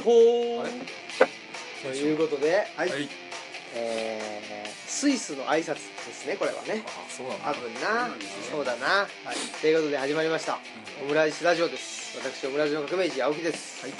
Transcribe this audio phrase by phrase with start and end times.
[0.00, 0.72] はい
[1.82, 2.90] ということで、はい、
[3.74, 4.52] えー
[4.86, 5.80] スイスの挨拶で
[6.12, 6.84] すねこれはね。
[6.86, 7.44] あそうなんだ。
[7.44, 8.08] 多分な。
[8.08, 8.14] ね
[8.50, 10.58] そうだな、はい、ということで始まりました。
[11.02, 12.16] オムライスラジオです。
[12.18, 13.82] 私オムライスの革命児青木です。
[13.82, 13.92] はい。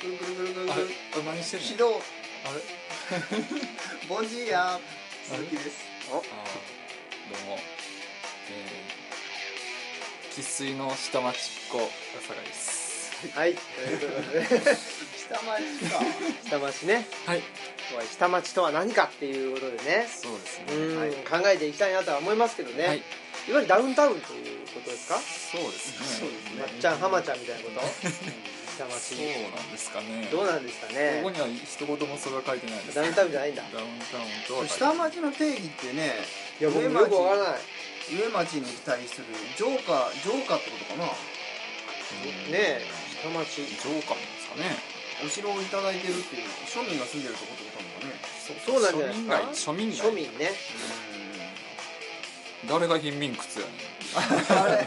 [0.00, 1.66] ぐるぐるぐるぐるあぐるれ何してんの？
[1.66, 2.00] 指導。
[2.44, 4.06] あれ？
[4.08, 4.78] ボンジーヤ
[5.26, 5.70] 鈴木です。
[6.10, 6.12] お。
[6.12, 6.22] どう
[7.46, 7.58] も。
[8.50, 8.98] えー
[10.36, 11.90] 生粋の下町っ子
[12.28, 13.12] 酒井です。
[13.34, 13.54] はい。
[13.54, 14.46] ということで
[15.28, 15.44] 下町
[15.92, 16.00] か。
[16.48, 17.06] 下町ね。
[17.26, 17.42] はい。
[18.10, 20.08] 下町とは何かっていうことでね。
[20.08, 22.96] そうですうん、ね考えていきたいなとは思いますけどね、はい。
[22.96, 23.04] い、わ
[23.48, 25.16] ゆるダウンタウンということですか？
[25.20, 26.06] そうですね。
[26.20, 27.80] そうですねまっちゃん浜ちゃんみたいなこと？
[27.80, 29.16] 下そう町
[29.52, 30.28] なんですかね。
[30.32, 31.20] どうなんですかね？
[31.22, 32.96] ここには一言もそれは書いてないです。
[32.96, 33.62] ダウンタウンじゃないんだ。
[33.72, 36.12] ダウンタウンと下町の定義ってね
[36.60, 37.60] いや僕もよくわからない。
[38.08, 41.04] 上町に対する城下城下ってことかな？
[41.04, 41.12] ね
[42.52, 42.86] え
[43.20, 43.66] 下町。
[43.66, 48.38] ジョーカーなんですかねお城をいただいてるっていう庶民が住んでるとこってことなのかね。
[48.64, 50.50] そうなんじゃないですか庶民街庶民ね
[52.68, 53.98] 誰が貧民窟やね
[54.48, 54.84] 誰？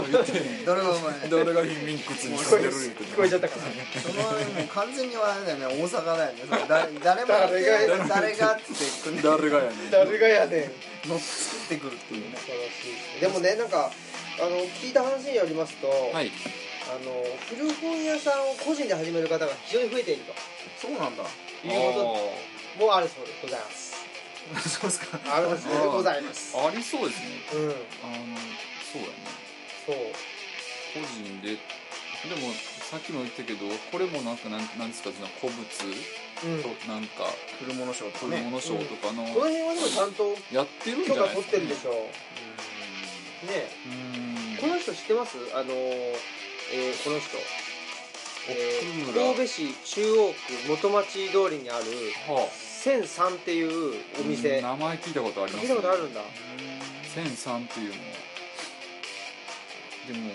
[0.00, 3.04] も言ってへん誰がお前誰が貧民窟に住んでる言うて。
[3.04, 3.62] 聞こえちゃったから
[4.00, 6.42] そのもう完全にあれだよね大阪だよね。
[6.68, 8.62] 誰 誰も誰が誰がって
[9.22, 9.90] 誰がやねん。
[9.90, 10.70] 誰がやね
[11.06, 11.08] ん。
[11.08, 12.38] のっ作ってくるっていうね。
[13.20, 13.92] でもねなんか
[14.40, 16.32] あの聞いた話によりますと、はい
[16.88, 20.22] あの古本屋さんを個人で始める方が非常に増えている
[20.80, 21.24] そうなんだ。
[21.60, 22.32] というこ
[22.78, 23.96] ともあるそうでございます。
[24.68, 25.20] そうですか。
[25.28, 26.56] あるそうでございます。
[26.56, 27.26] ありそうですね。
[27.52, 27.60] うん。
[27.68, 27.76] あの
[28.88, 29.14] そうやね。
[29.84, 29.96] そう。
[30.96, 31.58] 個人で。
[32.24, 32.50] でも
[32.90, 35.60] さっきも言ったけどこれもなんかなんなんですかその古物？
[35.60, 36.62] うん。
[36.62, 37.28] となんか
[37.60, 38.38] 古物商とかね。
[38.38, 41.90] 古物商とかのこの辺はでもちゃんとやってるんじ許可ゃないですか取ってるでしょ
[43.46, 44.56] ねうーん。
[44.56, 45.36] この人知ってます？
[45.54, 45.70] あの、
[46.70, 47.36] えーこの人、
[48.50, 51.84] えー神戸市中央区元町通りにある
[52.28, 54.60] は千三っていうあお店。
[54.60, 56.20] 名前聞いたことあります聞いたことあるんだ。
[57.14, 57.98] 千三っていうのは。
[60.08, 60.32] でも行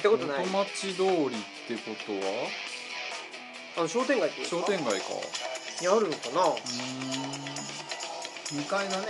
[0.00, 0.46] ったことない。
[0.46, 2.48] 元町通りってことは？
[3.78, 5.06] あの商店街商店街か。
[5.80, 6.42] にあるのかな？
[6.42, 6.58] うー
[8.60, 9.06] 2階だね。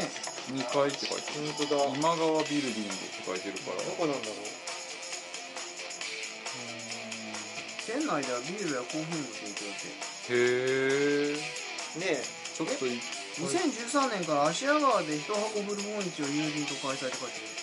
[0.53, 1.53] ん2階って書いてある。
[1.57, 1.85] 本当だ。
[1.85, 3.83] ど今川ビルディングって書いてるから。
[3.97, 4.35] こなんだろ
[7.89, 9.89] 店内ではビールやコーヒーも提供し
[10.29, 12.21] てへえうね
[12.53, 13.01] ちょっとい
[13.41, 17.59] 2013年から芦屋川で一箱古本市を友人と開催って書いて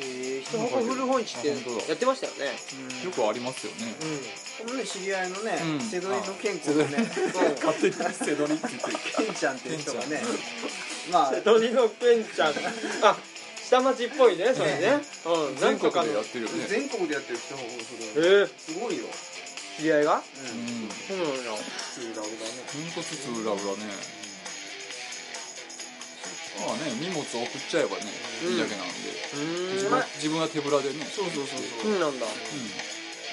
[0.00, 2.56] ええー、一箱古本市ってやってましたよね。
[3.04, 3.94] るよくありますよね。
[3.94, 5.80] うこのね知り合いのねうん。
[5.80, 6.98] 瀬戸井の健子のね。
[6.98, 9.26] ん勝手に背取りって言ってる。
[9.26, 10.22] ケンちゃんっていう人がね。
[11.12, 11.30] まあ。
[11.30, 12.54] 瀬戸利のケンちゃん。
[13.06, 13.16] あ
[13.62, 14.98] 下町っぽいねそれね。
[15.26, 15.56] うん。
[15.56, 16.12] 全国でなんとかの。
[16.12, 16.66] やってるよね。
[16.66, 19.04] 全国でやってる一箱え古本ー、すごいよ
[19.76, 20.18] 知り合いが？
[20.18, 20.86] ううん。
[20.86, 20.90] ん。
[20.90, 21.58] そうなのよ
[21.94, 22.90] ツーラブだねほん。
[22.92, 23.90] とつつ裏裏ね
[26.54, 28.06] まあね荷物送っちゃえばね
[28.46, 28.52] うん。
[28.54, 28.86] いいだけなん。
[28.86, 28.94] で
[29.34, 29.90] うん。
[29.90, 32.20] 分自分は手ぶらでねそうそうそうそそううなん。
[32.20, 32.26] だ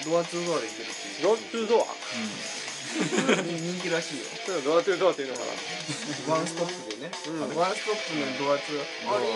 [0.04, 1.86] ドアツードアで行けるっていうドアトゥードア
[3.46, 7.56] 人気らしいよそドアトゥードアっていうのかなワンストップでねうん。
[7.56, 9.14] ワンストップのドアツーうん。
[9.14, 9.30] あれ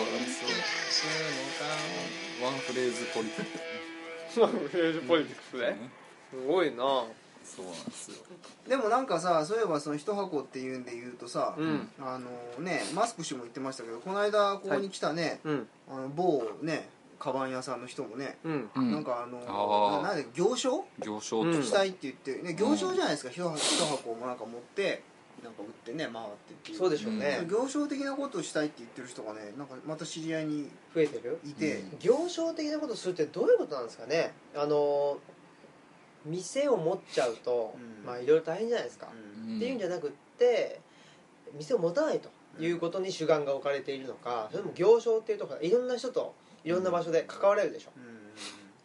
[2.42, 5.78] ワンフレーズポリティまあフレーズポリティクスね
[6.30, 7.04] すごいな。
[7.44, 8.16] そうなんですよ。
[8.68, 11.88] でもなんかさそういえばその一箱っていうんで言うとさ、うん。
[12.00, 15.68] あのねマスク氏も言ってましたけどこの間ここに来たね、うん。
[15.88, 16.88] あの某ね
[17.20, 18.70] カバン屋さんの人もね、うん。
[18.74, 18.92] うん。
[18.92, 20.84] なんかあのななんで行商？
[20.98, 21.84] 行商した。
[21.84, 25.02] いって言って、ね、行商じゃないですか、一箱一箱もなんか持って
[25.44, 26.78] なんか売ってね回ってっていう。
[26.78, 27.46] そうでしょうね。
[27.48, 31.38] 行商的なことをしたいって言ってる人がねなんかまた知り合いに増えてる？
[31.46, 31.98] いて、うん。
[32.00, 34.34] 行商的なことするってどういうことなんですかね？
[34.56, 35.18] あの
[36.26, 38.06] 店を持っちゃうと、うん。
[38.06, 39.08] まあいろいろ大変じゃないですか、
[39.46, 39.56] うん。
[39.56, 40.80] っていうんじゃなくって
[41.54, 42.28] 店を持たないと
[42.62, 46.34] いうことに主眼が置かれているのかそれとも行商っていうところいろんな人と
[46.64, 48.04] いろんな場所で関われるでしょ、うん。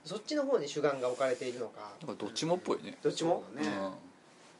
[0.05, 1.93] そっちの方に主眼が置かれているのか。
[2.05, 2.97] なんかどっちもっぽいね。
[3.01, 3.43] どっちも？
[3.53, 3.77] そうだね、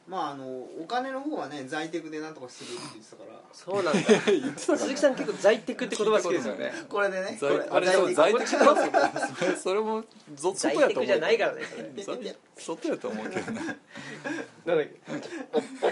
[0.08, 3.38] まああのお金の方はね在宅でなんとかするって言ってたから。
[3.52, 4.00] そうなんだ。
[4.58, 6.72] 鈴木さん結構在宅って言葉好きですよね。
[6.88, 7.38] これでね。
[7.40, 8.64] 在これあれそう在在宅。
[8.64, 9.36] なんですよ。
[9.36, 10.04] それ それも
[10.34, 11.62] ぞ在外やと思う宅じゃないからね
[12.56, 13.40] 外やと思うけ。
[13.40, 15.00] どな なんだっけ。
[15.52, 15.90] おお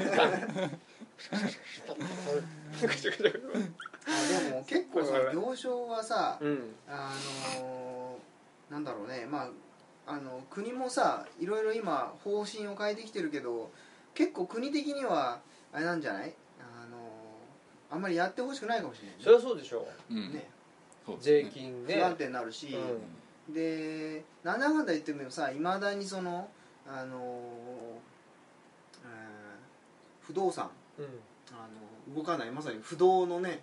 [4.07, 6.75] あでも結構その行商はさ、うん。
[6.89, 7.13] あ
[7.61, 9.27] のーなんだろうね。
[9.27, 9.51] まあ
[10.07, 13.71] あの国もさいろいろ今方針を変えてきてるけど
[14.21, 15.41] 結構国的には
[15.73, 16.35] あれなんじゃない？
[16.61, 19.25] あのーあんまりやってほしくないかもしれないね。
[19.25, 20.13] そりゃそうでしょう。
[20.13, 20.51] うですね。
[21.21, 21.95] 税金で。
[21.97, 22.77] 不安定になるし、
[23.49, 26.49] うでなんだかんだ言ってもさいまだにその
[26.87, 27.21] あのー
[29.05, 29.11] えー
[30.21, 30.71] 不動産。
[30.99, 31.07] うん。
[31.53, 31.67] あ
[32.13, 32.51] の動かない。
[32.51, 33.63] まさに不動のね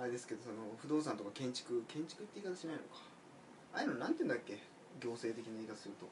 [0.00, 1.82] あれですけどその不動産とか建築。
[1.88, 3.02] 建築って言い方しないのか。
[3.74, 4.62] ああいうのなんて言うんだっけ？
[5.00, 6.06] 行政的な言い方すると。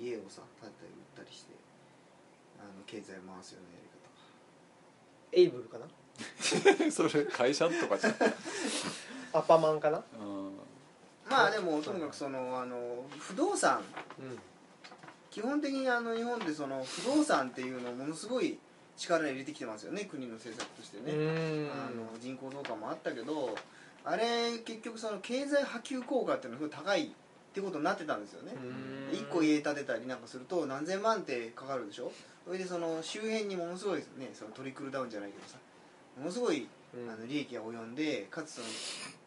[0.00, 1.52] 家をさ建てたり売ったりして
[2.60, 5.40] あの経済を回すようなやり方。
[5.40, 5.86] エイブルかな？
[6.90, 8.14] それ会社とかじゃん。
[9.32, 10.02] アパマンかな？
[10.20, 10.52] うん。
[11.28, 13.82] まあでもとにかくそのあの不動産。
[14.18, 14.38] うん。
[15.30, 18.58] 基本的にあの日本でその不動産っていうのをものすごい
[18.96, 20.04] 力入れてきてますよね。
[20.04, 21.70] 国の政策としてね、うん。
[21.70, 23.56] あの人口増加もあったけど
[24.04, 27.10] あれ結局その経済波及効果っていうのがすごい高いっ
[27.52, 29.08] てことになってたんですよね、うん。
[29.12, 32.10] 1個家建てたりなんかすると何千万ってかかるでしょ？
[32.50, 35.56] それでその周辺にものすごいねそのトリクルダウンじゃないけどさ
[36.18, 37.08] ものすごいうん。
[37.08, 38.66] あの利益が及んでかつその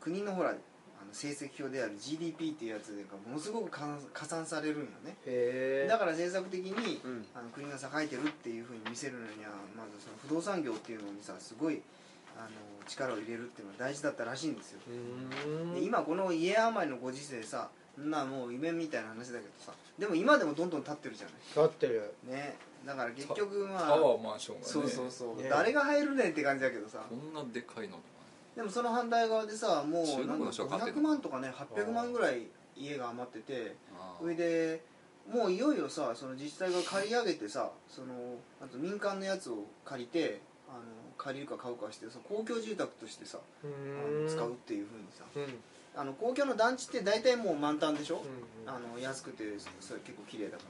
[0.01, 0.59] 国のほらあの
[1.13, 5.15] 成績表である GDP っていうやつがものすごく加算されるんよね。
[5.87, 7.25] だから政策的にうん。
[7.33, 11.81] あの国が栄えてるっていうふうに見せるのにはまずその不動産業っていうのにさすごい
[12.35, 12.49] あの
[12.89, 14.81] 力を入れるっていうのが大事だったらしいんですよ。
[15.47, 15.75] うん。
[15.75, 21.27] で今この家余りのご時世さそんなもう夢みたいな話だけどさでも今でもどんどん建ってるじゃ
[21.61, 22.13] なってる。
[22.27, 24.71] ねだから結局まあタワーマンションがね。
[24.71, 25.49] そうそうそう、ね。
[25.49, 27.03] 誰が入るねんって感じだけどさ。
[27.09, 28.07] こんなでかいのとか
[28.55, 32.43] でもその反対側でさもうなんかの人が買って500んの万とかね800万ぐらい
[32.77, 34.81] 家が余っててあそれで
[35.31, 38.13] もういよいよさその自治体が借り上げてさその
[38.61, 40.79] あと民間のやつを借りてあの
[41.17, 44.25] 借りるか買うかしてその公共住宅としてさあうん。
[44.25, 45.43] の使うっていうふうにさうん。
[45.43, 45.49] うん
[45.95, 49.43] あの公共の団地って大体もう満タンでしょ、うんあの安くて
[49.79, 50.65] それ結構綺麗だからさ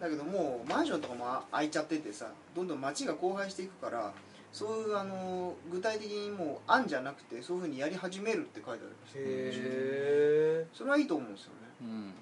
[0.00, 4.12] だけどもうマンションとかもあ空いちゃっててさどんどん街が荒廃していくから
[4.52, 12.14] そういうあの具体的にもう案じゃなくてそういうふうにやり始めるって書いてありましたへえそれはいいと思うんですよね、うん。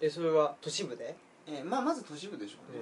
[0.00, 1.16] えそれは都市部で？
[1.46, 2.78] えーまあ、まず都市部でしょうね、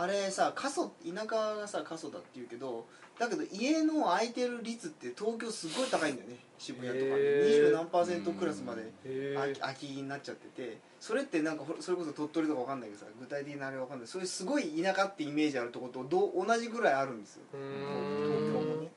[0.00, 1.26] あれさ過疎田舎
[1.56, 2.86] がさ過疎だって言うけど
[3.18, 10.78] だけど家の空いてる率って東京すごい高いんだよね渋谷とかへ二ー十何パーセントクラスまでへ空き空きになっちゃってて。
[11.00, 14.06] それってなんかほそれこそ鳥取とかわかんないけどさ具体的なあれわかんない。
[14.06, 17.42] それすごい田舎ってイメージあるとことどう同じぐらいあるんですよ。
[17.54, 18.88] う東京もんね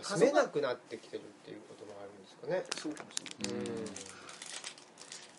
[0.00, 2.64] 住めなくなってきてるっていうこともあるんですかね。
[2.80, 3.16] そうかもし
[3.50, 3.66] れない。
[3.66, 3.84] うん。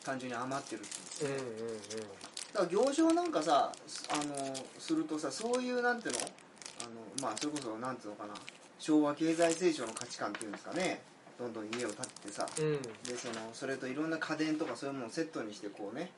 [0.04, 1.31] 単純に余ってるっていう。
[1.31, 3.71] うんうんだから行商なんかさ
[4.09, 6.19] あのするとさそういうなんていうの？
[6.21, 6.89] あの
[7.21, 8.33] まあそれこそなんていうのかな？
[8.80, 11.01] 昭和経済成長の価値観っていうんですかね？
[11.39, 12.45] どんどん家を建ててさ。
[12.59, 12.65] うん。
[12.65, 16.12] うんでそのそれといろんな家電とかそういうものをセットにしてこうね。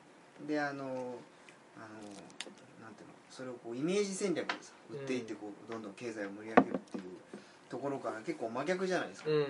[0.48, 0.94] であのあのな
[2.90, 3.14] んていうの？
[3.30, 7.04] それをこうイメージ戦略でさ売っていってこうどんどん経済を盛り上げるっていう
[7.68, 9.38] ところから結構真逆じゃないですか、うん。
[9.38, 9.48] もう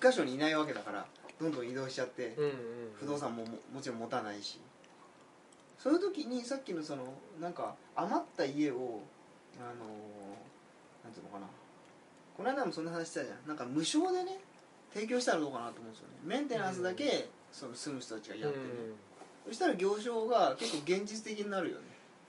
[0.00, 1.06] 一箇所にいないわけだから
[1.40, 2.52] どんどん移動しちゃって、うんうん。
[2.98, 4.58] 不動産もももちろん持たないし
[5.82, 7.02] そういう時にさっきのその
[7.40, 9.00] なんか余った家を
[9.58, 9.86] あの
[11.02, 11.46] なんていうのかな。
[12.36, 13.48] この間もそんな話したじゃん。
[13.48, 14.38] なんか無償でね
[14.94, 16.14] 提供したらどうかなと思うんですよね。
[16.24, 18.64] メンテナンスだけその住む人たちがやってね、
[19.48, 21.82] そしたら業商が結構現実的になるよね、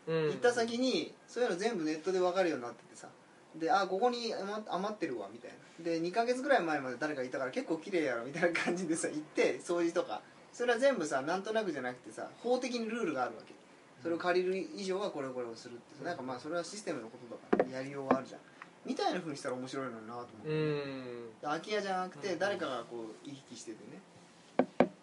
[0.07, 0.15] うん。
[0.15, 3.07] うん行った先にそういうの全部ネットで分かるようになっててさ。
[3.55, 5.85] であここに余余ってるわみたいな。
[5.85, 10.21] で2ヶ月ぐらい前まで誰かいたから結構綺麗やろみたいな感じでさ行って掃除とか
[10.53, 13.53] それは全部さなんとなくじゃなくてさ法的にルールがあるわけ。
[14.01, 18.41] それを借りる以上はこれこれをするってなんかまあそれはシステムのことだからやりようがあるじゃん。
[18.85, 21.29] みたいなふうにしたら面白いのになと思って、うん。
[21.41, 24.01] 空き家じゃなくて誰かがこう行き来しててね。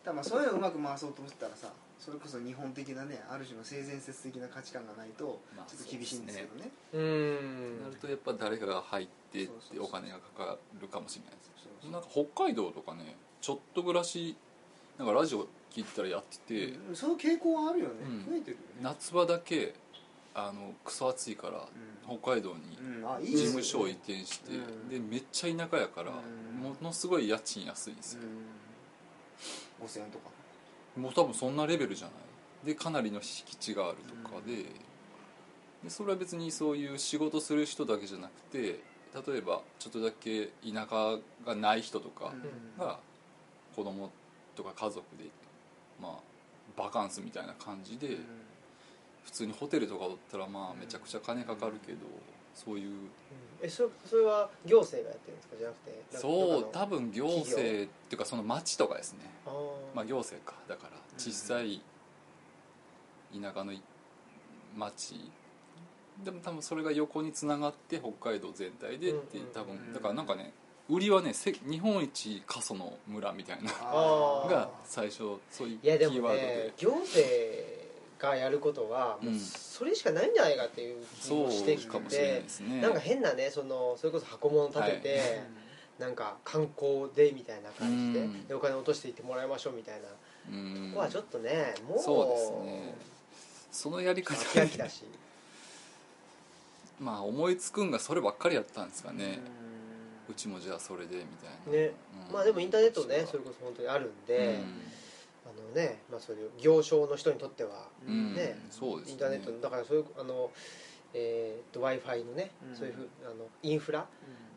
[0.04, 7.82] だまあそういうのをうまく回そうと思ったらさそれこそ日本的なねある種の性善説的な価値観がないとまあちょっと厳しいんですけどね,、うん。
[7.82, 11.90] なるとやっぱ誰かが入ってお金がかかるかもしれないですそうそう。
[11.90, 14.36] なんか北海道とかねちょっと暮らし
[15.00, 18.30] なんかラジオ聞いてたらやってて、うんその傾向はあるよね、うん。
[18.30, 18.80] 増えてるよね。
[18.82, 19.72] 夏場だけ
[20.34, 21.66] あのクソ暑いから
[22.06, 22.76] 北海道に
[23.26, 24.88] 事務所を移転して、うん。
[24.90, 26.62] でめっちゃ田舎やから、うん。
[26.62, 28.20] ものすごい家賃安いんですよ、
[29.80, 30.24] うん、5000円とか。
[30.98, 32.66] もう多分そんなレベルじゃない。
[32.66, 34.64] でかなりの敷地があるとかで,、
[35.82, 38.80] でそれは別にそういう仕事する人だけじゃなくて
[39.26, 42.34] 例えばちょっとだけ田舎がない人とか
[42.76, 42.84] うん。
[42.84, 42.98] が
[43.74, 44.10] 子供
[44.62, 45.24] とか家族で
[46.00, 46.12] まあ
[46.76, 48.24] バカンスみたいな感じで、うん。
[49.22, 51.98] 普通にホテルとかだったらまあめちゃくちゃ金かかるけど、
[52.54, 53.08] そういう
[53.62, 55.56] えそそれは行政がやってるんですか？
[55.58, 59.18] じゃなくてそう多多分行政っていうかその町とかですね。
[59.94, 60.56] まあ行政か。
[60.66, 61.82] だから小さい
[63.32, 63.82] 田舎のい
[64.74, 65.30] 町。
[66.24, 69.92] でも多分それが横につながって北海道全体でって多うん分。
[69.92, 70.52] だからなんかね
[70.90, 73.70] 売りはねせ日本一過疎の村みたいな。
[73.80, 74.50] あー。
[74.50, 76.46] が最初そういうキいやでもーワードで。
[76.46, 77.28] ね行政
[78.18, 79.38] がやることはもううん。
[79.38, 82.80] それしかないんじゃないかっていう気そうもしてきかもしれないてですね。
[82.80, 85.28] なんか変なねそのそれこそ箱物立てて、はい。
[86.00, 88.48] なんか観光でみたいな感じで,、うん。
[88.48, 90.08] でお金落としていってもらいましょうみたいな
[90.50, 90.90] うん。
[90.90, 92.94] ここはちょっとねもうそうですね。
[93.70, 95.04] そのやり方飽き飽きだし。
[96.98, 99.69] まあ思いつくんがそればっかりやったんですかね、う
[100.30, 101.72] うちもじゃあそれでみたいな。
[101.72, 101.92] ね、
[102.28, 102.32] うん。
[102.32, 104.60] まあでもインターネットねそれこそ本当にあるんで、
[105.44, 109.12] あのね、まあ、そういう行商の人にとってはうん、うんねそうですね。
[109.12, 110.50] インターネットのだからそういうあの、
[111.14, 112.76] えー、と w i f i のね、うん。
[112.76, 114.06] そういうふうあのインフラ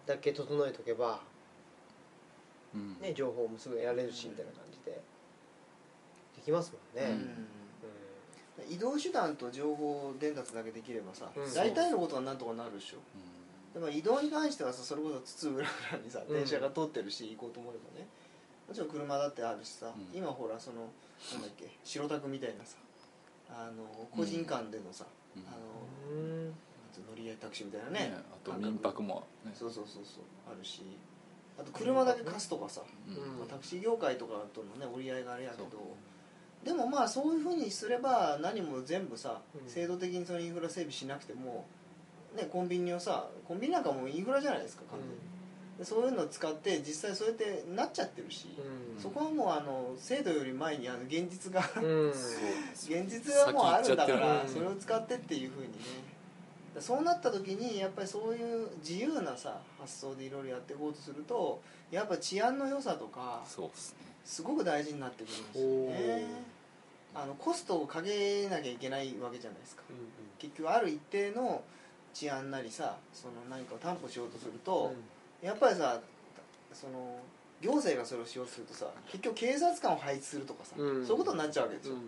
[0.06, 1.20] だけ整えとけば、
[2.76, 3.00] うん。
[3.02, 4.92] ね、情報もすぐ得られるしみたいな感じで
[6.36, 7.20] できますもんね、ううん。
[7.20, 7.48] ん
[8.70, 11.54] 移動手段と情報伝達だけできればさ、うん。
[11.54, 12.98] 大体のことはなんとかなるでしょ
[13.74, 16.36] でも移動に関してはさそれこそ津々浦々にさうん。
[16.36, 18.08] 電車が通ってるし、行こうと思えばね。
[18.68, 20.18] もちろん車だってあるしさ、うん。
[20.18, 20.88] 今ほらその
[21.34, 22.78] なんだっけ白タクみたいなさ
[23.50, 23.84] あの
[24.16, 25.44] 個人間でのさ、うん。
[25.48, 26.54] あのうん。
[27.10, 29.52] 乗り合いタクシーみたいなねねあと民泊もね。
[29.56, 30.84] そうそうそうそうあるし。
[31.60, 35.68] あと車だけ貸すとかさ、まあタクシー業界とかとのね折り合いがあれやけど。
[36.64, 39.70] でもまあそういうふうにすれば何も全部さうん。
[39.70, 41.66] 制度的にそのインフラ整備しなくても、
[42.36, 45.16] ね、コンビニをさコンビニなんかもうインフラじゃないですか完全に。
[45.78, 49.02] でそういうのを使って実際そうやってなっちゃってるし、うん。
[49.02, 51.62] そこはもうあの制度より前にあの現実が
[52.74, 56.14] 現実はもうあるんだからそれを使ってっていうふうにね。
[56.80, 61.62] そうなった時にやっぱりそういう自由なさ発想でいろいろやっていこうとすると
[61.92, 63.44] やっぱ治安の良さとか
[64.26, 66.54] すごく大事になってくるんですよね。
[67.16, 69.84] あのコストをかけなきゃいけないわけじゃないですか。
[70.40, 71.62] 結局ある一定の
[72.14, 74.94] 治安なりさその何かを担保しようとすると、
[75.42, 76.00] やっぱりさ
[76.74, 77.20] その
[77.62, 81.06] 行政がそれをしようとするとさ結局警察官を配置するとかさ、うん。
[81.06, 82.02] そういうことになっちゃうわけですよ、うん。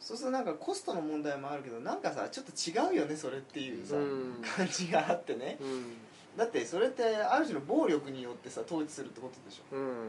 [0.00, 4.42] そうするとなんかコストの問題もあるけどなんかさちょっと違うよねそれっていうさ、うん。
[4.42, 5.56] 感じがあってね。
[5.60, 5.96] うん。
[6.36, 9.76] だってそれってある種の暴力によってさ統治するってことでしょ。
[9.76, 10.08] うん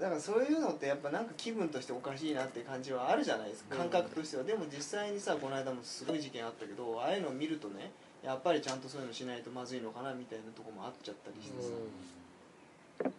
[0.00, 3.74] だからそういうのってやっぱなんか気分としておかしいなって感じはあるじゃないですか。
[3.74, 3.88] うん。
[3.88, 7.90] 感覚としては、でも実際にさこの間もすごい事件あったけどああいうのを見るとね
[8.22, 13.10] やっぱりちゃんとそういうのしないとまずいのかなみたいなとこもあっちゃったりしてさ、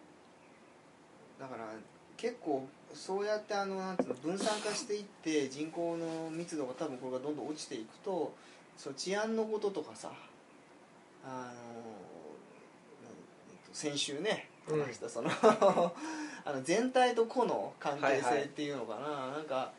[1.40, 1.64] だから
[2.16, 8.32] 結構そうやってあのなんつうの分散化していって人口の密度が多分これがどんどん落ちていくと
[8.78, 10.12] そう治安のこととかさ
[11.26, 11.42] あの、
[13.02, 13.06] え
[13.54, 14.80] っと先週ねうん。
[14.80, 15.28] 話したその
[16.44, 19.72] あの全体と個の関係性っていうのかな、なんか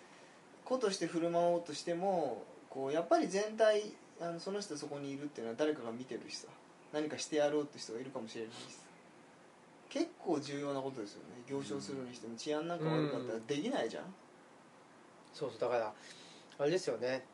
[0.63, 3.83] 個として振る舞おうとしてもこうやっぱり全体
[4.19, 6.47] あのその人そこにいるっていうのは誰かが見てるしさ。
[6.93, 8.73] 何かしてやろうって人がいるかもしれないし。
[8.73, 8.79] さ
[9.89, 11.43] 結構重要なことですよね。
[11.49, 12.35] 行商するにしても。
[12.37, 14.03] 治安なんか悪かったらできないじゃん、
[15.33, 15.59] そうそう。
[15.59, 15.93] だから
[16.57, 17.25] あれですよね。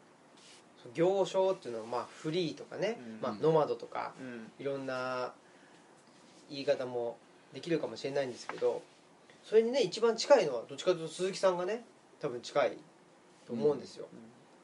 [0.96, 3.22] 行商っていうのはまあフリーとかね、うん。
[3.22, 4.52] まあ、ノマドとかうん。
[4.60, 5.32] いろんな
[6.50, 7.18] 言い方も
[7.54, 8.82] できるかもしれないんですけど
[9.44, 11.84] それにね一番近いのはどっちかというと鈴木さんがね
[12.20, 12.78] 多分近い
[13.48, 14.08] と思うんですよ、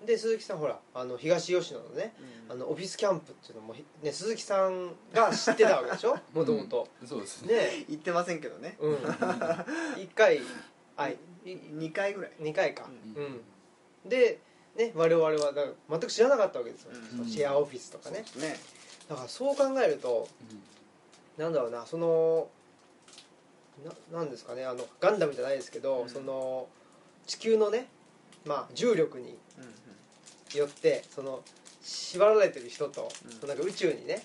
[0.06, 2.14] で鈴木さんほらあの東吉野のね
[2.48, 6.18] あのオフィスキャンプっていうのも、ね、鈴木さんが知ってたわけでしょ？
[6.34, 7.08] もともとうん。
[7.08, 7.56] そうですね。
[7.56, 7.86] ね。
[7.90, 8.78] 言ってませんけどね。
[8.80, 8.96] うん。
[9.98, 10.40] 1回
[10.96, 12.32] あい2回ぐらい。
[12.40, 12.88] 2回か。
[13.16, 13.26] ううん。
[13.26, 13.42] ん、
[14.06, 14.40] で
[14.76, 16.92] ね我々はだから全く知らなかったわけですよ、
[17.28, 18.24] シェアオフィスとかね。
[18.38, 18.60] ね。
[19.10, 20.28] だからそう考えると
[21.38, 22.50] なんだろうなその
[24.12, 26.10] ななんですかねあのガンダムじゃないですけど、うん。
[26.10, 26.68] その
[27.26, 27.88] 地球のね
[28.46, 29.38] まあ重力に
[30.56, 31.42] よってその
[31.82, 33.10] 縛られてる人と、
[33.42, 33.48] うん。
[33.48, 34.24] なんか宇宙にね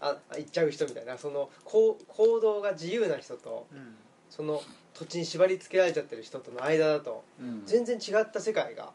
[0.00, 3.78] あ行っちゃう人みたいなそのこう行動が自由な人とうん。
[3.78, 3.94] うん
[4.30, 4.62] その
[4.94, 7.62] 土地に縛り付けられちゃってる人との間だとうん。
[7.66, 8.92] 全然違った世界が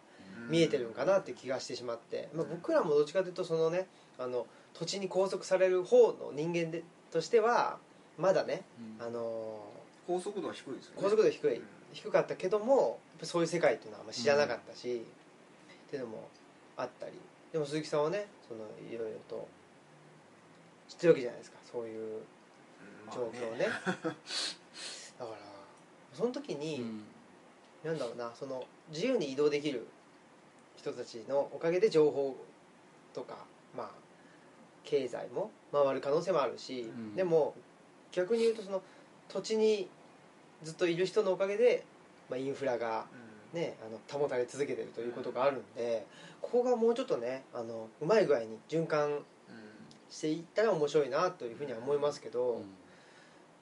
[0.49, 3.87] 見えてるんかなって気がしてしまって、まあ、僕らもどっちかというとそのね
[4.17, 7.77] あの土地に拘束される方の人間でとしては
[8.17, 8.63] まだね、
[8.99, 9.05] うん。
[9.05, 9.63] あの
[10.05, 10.97] 高速度は低いですよね。
[11.01, 11.55] 高速度低い。
[11.57, 11.63] うん。
[11.93, 15.05] 低かったけどもそういう世界っていうのはあんま知らなかったし、
[15.87, 16.27] っていうのも
[16.75, 17.13] あったり。
[17.51, 19.47] でも鈴木さんはねそのいろいろと
[20.89, 21.57] 知ってるわけじゃないですか。
[21.71, 22.21] そういう
[23.05, 24.11] まあ状況ね, だか
[25.19, 25.27] ら
[26.13, 27.03] その時に、うん。
[27.83, 29.87] なんだろうなその自由に移動できる
[30.75, 32.35] 人たちのおかげで情報
[33.13, 33.45] とか
[33.75, 33.89] まあ
[34.83, 37.15] 経済も回る可能性もあるし、うん。
[37.15, 37.53] でも
[38.11, 38.81] 逆に言うとその
[39.29, 39.87] 土地に
[40.63, 41.83] ずっといる人のおかげで、
[42.29, 43.27] まあ、インフラが、うん。
[43.53, 46.05] ね、あの保たれ続けてるということがあるんで
[46.41, 49.19] ここがもうちょっとねあのうまい具合に循環
[50.09, 52.61] していったら面白いなというふうには思いますけど、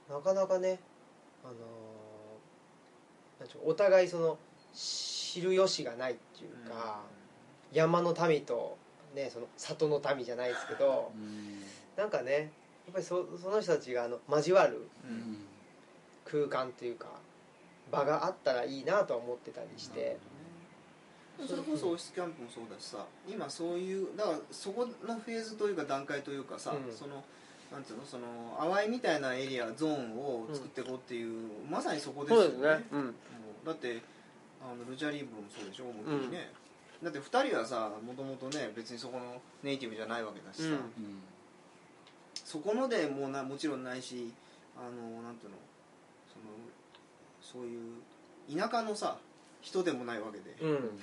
[0.10, 0.80] なかなかね、
[1.44, 1.54] あの
[3.64, 4.38] お互いその
[4.74, 7.02] し知る由がないっていうか、
[7.74, 8.78] 山の民と、
[9.14, 11.62] ね、その里の民じゃないですけどうん。
[11.98, 15.16] なんかねやっぱりそその人たちがあの交わるううん。
[15.18, 15.38] ん
[16.26, 17.08] 空間というか
[17.92, 20.18] 場があったらいいなとは思ってたりして、
[21.48, 26.96] それこそオフィスキャンプもそうだしさ今そういうだからそこのフェーズというか段階というかさ、うん。
[26.96, 27.24] その
[27.72, 28.26] なんていうのその
[28.60, 32.86] 淡いみたいなエリアゾーンを作っていこうっていう、まさにそこですよね。
[32.92, 33.06] うん。
[33.06, 33.12] も
[33.64, 34.02] うだって
[34.62, 36.52] あのルチャリーブもそうでしょ思いっきりね、
[37.04, 40.74] だって2人はさもともとね別にそこのネイティブじゃないわけだしさ、うん。
[40.74, 40.82] うん
[42.46, 44.32] そこのでもうなもちろんないし
[44.78, 45.58] あのなんていうの
[46.32, 49.18] そのそういう田舎のさ
[49.66, 51.00] 人でもないわけで、うん。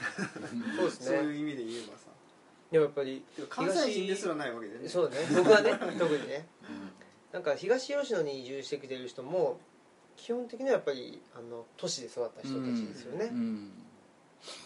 [0.76, 1.06] そうですね。
[1.06, 2.06] そういう意味で言えばさ。
[2.70, 4.88] でもやっぱり関西人ですらないわけでね。
[4.88, 5.16] そうね。
[5.37, 6.46] 僕はね 特にね。
[7.32, 9.58] なんか東吉野に移住してきてる人も
[10.16, 13.30] 基本的にはやっぱりあの都市で育った人たちですよね。
[13.32, 13.72] う、ん。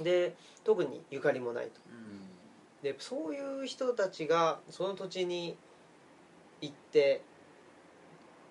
[0.03, 1.81] で特にゆかりもないと。
[1.91, 2.83] うん。
[2.83, 5.57] でそういう人たちがその土地に
[6.61, 7.23] 行って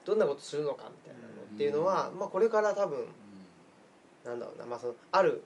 [0.05, 3.05] どんなことするのかみたいなのっていうのは、まあ、これから多分
[4.23, 5.43] なんだろうな、まあ、そのある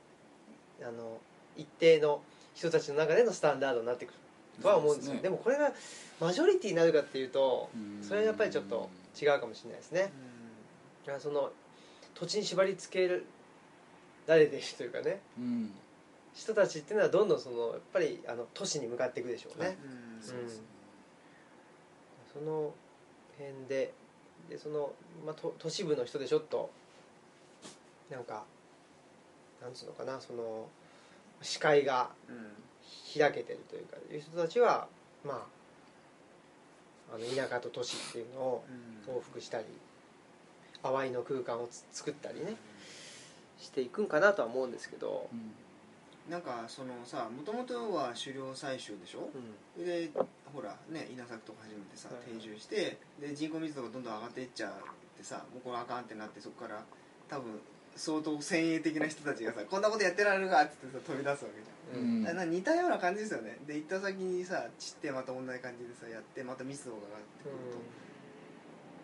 [0.81, 1.17] あの
[1.55, 2.21] 一定の
[2.53, 4.13] 人たちの中でのスタンダードになってくる
[4.61, 5.13] とは思うんですよ。
[5.13, 5.29] そうですね。
[5.29, 5.71] でもこれが
[6.19, 8.03] マジョリティになるかっていうとうん。
[8.03, 8.89] それはやっぱりちょっと
[9.19, 10.11] 違うかもしれないですね。
[11.05, 11.51] だからその
[12.15, 13.23] 土地に縛り付け
[14.27, 15.21] られてるというかね。
[15.37, 15.71] うん。
[16.33, 19.77] 人たちっていうのはどんどんそのやっぱりあの都市に向かっていくでしょうね、
[20.19, 20.23] うん。
[20.23, 20.63] そうですね
[22.33, 22.74] その
[23.38, 23.93] 辺で
[24.50, 24.91] でその、
[25.25, 26.69] まあ、都都市部の人でちょっと。
[28.09, 28.43] なんか
[29.62, 30.67] なんつうのかなその
[31.41, 32.48] 視界がうん
[33.13, 34.87] 開けてるというかいう人たちは
[35.24, 35.48] ま
[37.11, 39.15] ああの田舎と都市っていうのをうん。
[39.15, 39.65] 往復したり
[40.83, 42.55] 淡いの空間をつ作ったりね
[43.59, 45.51] していくんかなとは思うんですけど、うん
[46.29, 49.29] なんかそのさもともとは狩猟採集でしょ？
[49.77, 49.85] うん。
[49.85, 50.09] で
[50.53, 52.39] ほらね稲作とか始めてさはいはい。
[52.39, 54.72] 定住してで人口密度がどんどん上がっていっちゃっ
[55.18, 56.83] てさもうこれあかんってなってそこから
[57.29, 57.59] 多分
[57.96, 62.00] 相当先鋭的な人たちがさこんなことやってられるかって言ってさ飛び出すわけじゃん。
[62.00, 62.24] うん。
[62.24, 63.57] な似たような感じですよね。
[63.65, 67.53] で行った先にさ散ってまた同じ感じでさやってまた密度が上がってくる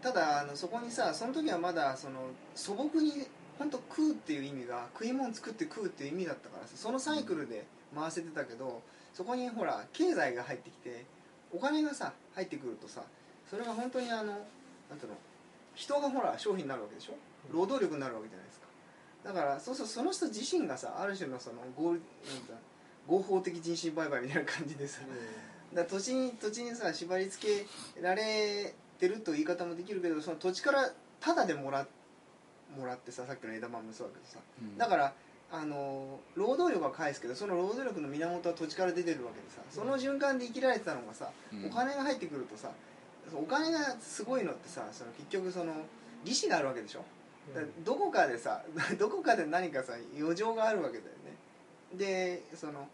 [0.03, 3.25] と、ただあのそこにさその時はまだその素朴に
[3.57, 7.65] 本当食うっていう意味が食い物作って食うっていう意味だったからさそのサイクルで
[7.95, 8.81] 回せてたけど
[9.13, 11.05] そこにほら経済が入ってきて
[11.53, 13.01] お金がさ入ってくるとさ
[13.49, 14.31] それが本当にあのな
[14.95, 15.17] んていうの
[15.73, 17.13] 人がほら商品になるわけでしょ？
[17.51, 18.65] 労働力になるわけじゃないですか。
[19.23, 22.03] だからそうするとその人自身がさある種のその合なんだ
[23.07, 25.01] 合法的人身売買みたいな感じでさ
[25.73, 31.87] だ土地に土地にさ縛り付けられてると言い方もできるけどその土地からタダでもら
[32.75, 34.39] もらってささっきの枝豆もそうだけどさ。
[34.61, 34.77] うん。
[34.77, 35.13] だから
[35.51, 39.61] あの労働力は返すけどその労働力の源は土地から出てるわけでさ。
[39.69, 41.65] その循環で生きられてたのがさ、うん。
[41.67, 42.71] お金が入ってくるとさ
[43.33, 45.73] お金がすごいのってさその結局その
[46.23, 47.03] 利子があるわけでしょ。
[47.53, 48.63] だからどこかでさ
[48.99, 51.35] どこかで何かさ余剰があるわけだよね。
[51.97, 52.88] でその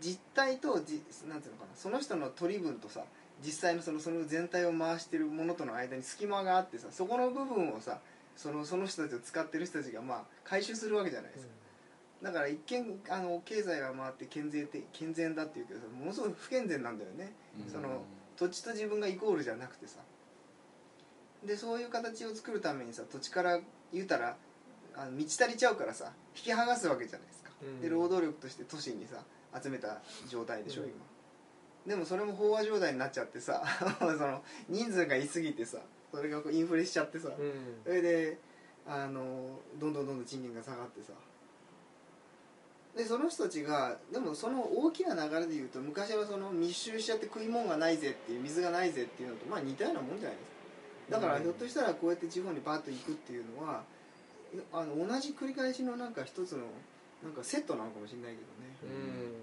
[0.00, 3.02] 実態とじなんていうのかなその人の取り分とさ
[3.44, 7.98] 実際のそのその全体を回してるものとの間に隙間があってさそこの部分をさ
[8.36, 11.52] そのその人たちを使ってる人たちがまあ回収するわけじゃないですか。
[12.22, 17.32] だから一見あの経済が回って健全健全だっていうけどさものすごい不健全なんだよね。
[17.58, 17.70] うん。
[17.70, 18.02] その
[18.36, 20.00] 土地と自分がイコールじゃなくてさ。
[21.44, 23.60] でそういう形を作るためにさ土地から
[23.92, 24.36] 言うたら
[24.96, 27.80] あの満ち足りちゃうからさ引き剥がすわけじゃないですか、うん。
[27.80, 29.22] で労働力として都市にさ
[29.62, 30.88] 集めた状態でしょ、うん。
[30.88, 30.96] 今。
[31.86, 33.62] でもそれも飽和状態になっちゃってさ
[34.00, 35.78] その人数がいすぎてさ
[36.16, 37.52] それがこうインフレしちゃってさ、うん。
[37.84, 38.38] それで
[38.86, 41.12] あのどんどんどんどん賃金が下がってさ。
[42.96, 50.50] でその人たちがでもその大きな流れで言うと昔はその密集しちゃって食い物がないぜっていう水がないぜっていうのとまあ似たようなもんじゃないです
[51.12, 51.20] か。
[51.20, 51.42] だからうん。
[51.42, 53.82] ひょっとしたらこうやって地方にバッと行くっていうのは
[54.72, 56.64] あの同じ繰り返しのなんか一つの
[57.22, 58.94] なんかセットなのかもしれないけどね。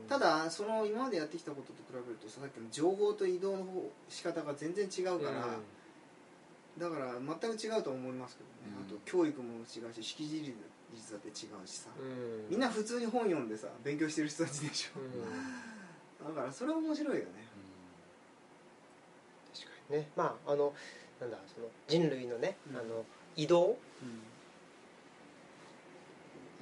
[0.01, 0.09] うん。
[0.09, 5.45] ただその今までやってきたことと比べるとさっきの情報と移動の方仕方が全然違うから、
[6.79, 8.97] だから全く違うと思いますけどね、うん。
[8.97, 11.33] あと教育も違うし識字率だって違う
[11.67, 12.49] しさ、うん。
[12.49, 16.35] みんな普通に本読んでさ勉強してる人たちでしょ、うん。
[16.35, 17.29] だからそれは面白いよね。
[19.53, 20.09] 確かにね。
[20.15, 20.73] まああの
[21.21, 22.77] なんだその人類のね、うん。
[22.77, 23.05] あの
[23.35, 23.77] 移動？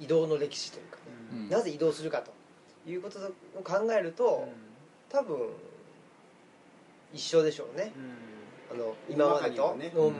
[0.00, 1.48] 移動の歴史というかね、うん。
[1.48, 2.32] なぜ移動するかと
[2.90, 4.48] いうことを考えると、
[5.08, 5.38] 多分
[7.12, 7.92] 一緒でしょうね、
[8.72, 9.92] あの今までと、ね。
[9.94, 10.06] うん。
[10.06, 10.14] うん。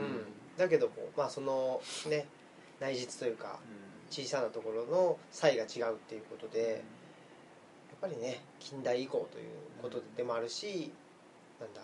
[0.57, 2.25] だけどもまあそのね
[2.79, 3.59] 内実というか
[4.09, 6.79] 小さなところの差異が違うっていうことでやっ
[8.01, 9.49] ぱりね近代以降という
[9.81, 10.91] ことでもあるし
[11.59, 11.81] なんだ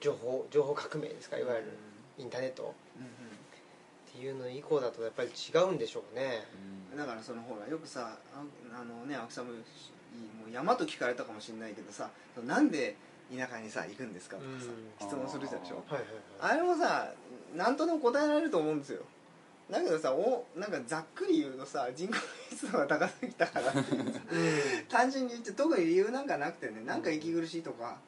[0.00, 1.78] 情報情報革命ですかいわゆる
[2.18, 2.74] インターネット。
[2.98, 3.30] うん
[4.10, 6.44] っていうの以降だとやっぱり違うんでしょうね。
[6.92, 6.98] うん。
[6.98, 8.42] だからそのほらよくさあ
[8.74, 9.58] あのね青木さんもも
[10.48, 12.10] う山と聞かれたかもしれないけどさ
[12.44, 12.96] なんで
[13.36, 14.66] 田舎にさ行くんですかとかさ
[15.00, 15.08] うん。
[15.08, 15.56] 質問するでしょ。
[15.56, 16.52] はいはいはい。
[16.52, 17.12] あれもさ
[17.56, 19.02] 何とでも答えられると思うんですよ。
[19.70, 22.16] だけどさおなんかざっくり言うとさ人口
[22.50, 23.72] 密度が高すぎたから
[24.88, 27.98] 単純に言って特に理由なんかなくてねなんか息苦しいとか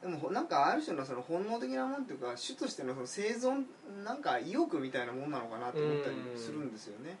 [0.00, 3.64] でもほなんかある種のその本能的なもんっていうか種としてのその生存
[4.04, 7.18] なんか意欲みたいなもんなのかなと思ったりするんですよね。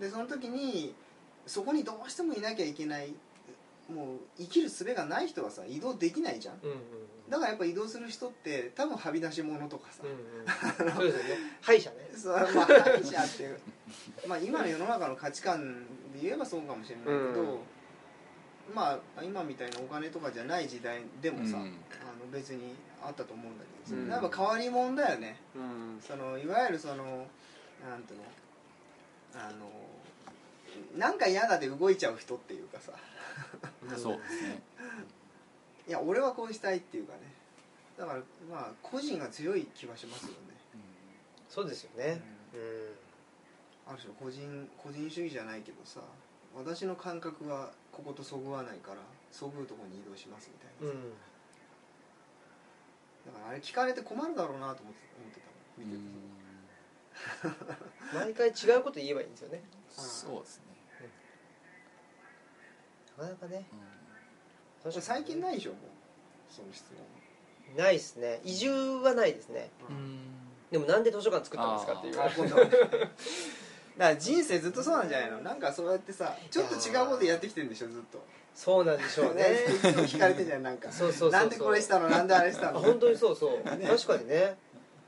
[0.00, 0.94] でその時に
[1.46, 3.14] そこにどうしてもいなきゃいけない
[3.88, 6.58] もう生きる術がない人はさ移動できないじゃん。
[6.62, 6.76] うんうん
[7.28, 10.92] だからやっぱ移動する人って多分はみ出し物とかさ、うんうん。
[10.96, 11.40] そうですよね。
[11.60, 12.08] 歯医者ね。
[12.16, 13.60] そうまあ歯医者っていう。
[14.26, 17.58] まあ今の世の中の価値観で言えばそうかもしれないけど、うん。
[18.74, 21.64] まあ今みたいなお金とかじゃない時代でもさ、うん。
[21.64, 21.74] あの
[22.32, 24.08] 別にあったと思うんだけどさ、うん。
[24.08, 25.36] やっぱ変わり者だよね。
[25.54, 26.00] うん。
[26.00, 27.26] そのいわゆるその
[27.86, 28.24] なんていうの？
[29.34, 29.70] あの
[30.96, 32.92] なんか嫌だで動いちゃう人っていうかさ
[33.96, 34.62] そうですね。
[35.86, 37.20] いや俺はこうしたいっていうかね。
[37.96, 40.36] だからまあ個人が強い気はしますよね、
[41.48, 42.22] そうですよね。
[42.54, 42.60] うん。
[42.60, 42.98] うん
[43.88, 46.00] ある種個人個人主義じゃないけどさ
[46.54, 48.98] 私の感覚はこことそぐわないから
[49.32, 50.98] そぐうとこに移動しますみたいなさ、
[53.26, 53.32] うん。
[53.32, 55.46] だからあれ聞かれて困るだろうなと思って思ってた
[55.80, 56.28] もん見てて。
[58.14, 59.62] 毎回違うこと言えばいいんですよね。
[59.90, 60.67] そうですね
[63.18, 63.66] なかなかね。
[64.82, 65.80] これ最近ないでしょもう
[66.52, 66.84] その質
[67.76, 67.76] 問。
[67.76, 68.40] ないですね。
[68.44, 68.70] 移住
[69.02, 69.70] はないですね。
[70.70, 72.14] でもなんで図書館作ったんですかっていう。
[73.98, 75.40] だから人生ずっとそうなんじゃないの？
[75.40, 78.24] なんかそうやってさちょっと違うことやってきてるんでしょずっと。
[78.54, 79.42] そうなんでしょうね。
[79.68, 80.90] いつも聞かれてんじゃんなんか。
[80.92, 82.08] そうそうなんでこれしたの？
[82.08, 82.78] なんであれしたの？
[82.78, 83.86] あ本当にそうそう、ね。
[83.88, 84.56] 確かにね。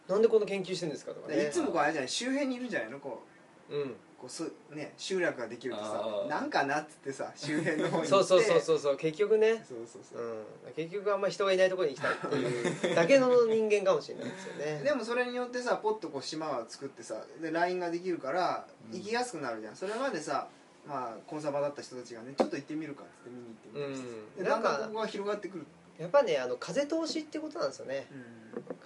[0.09, 1.47] なんでこの研究してるんですかとかね。
[1.49, 2.09] いつもこうあれじゃない？
[2.09, 2.99] 周辺にいるんじゃないの？
[2.99, 3.23] こ
[3.71, 3.75] う。
[3.77, 6.29] うんこうすね集落ができるとさあー。
[6.29, 8.09] なんかなっつってさ 周辺の方に行って。
[8.09, 9.65] そうそうそうそうそう結局ね。
[9.67, 10.23] そうそうそう。
[10.23, 10.73] うん。
[10.77, 14.83] 結局あんまり人がいないところに行きたいっていうだけの人間かもしれないですよね。
[14.85, 18.99] でもそれによってさポッとこう島を作ってさで LINE ができるからうん。
[18.99, 20.49] 行きやすくなるじゃん、それまでさ
[20.87, 24.37] まあコンサバだった人たちがねちょっと行ってみるかっつって見に行ってみるうん。
[24.37, 25.67] でだんだんここが広がってくる、
[25.99, 28.07] やっぱねあの風通しってことなんですよね。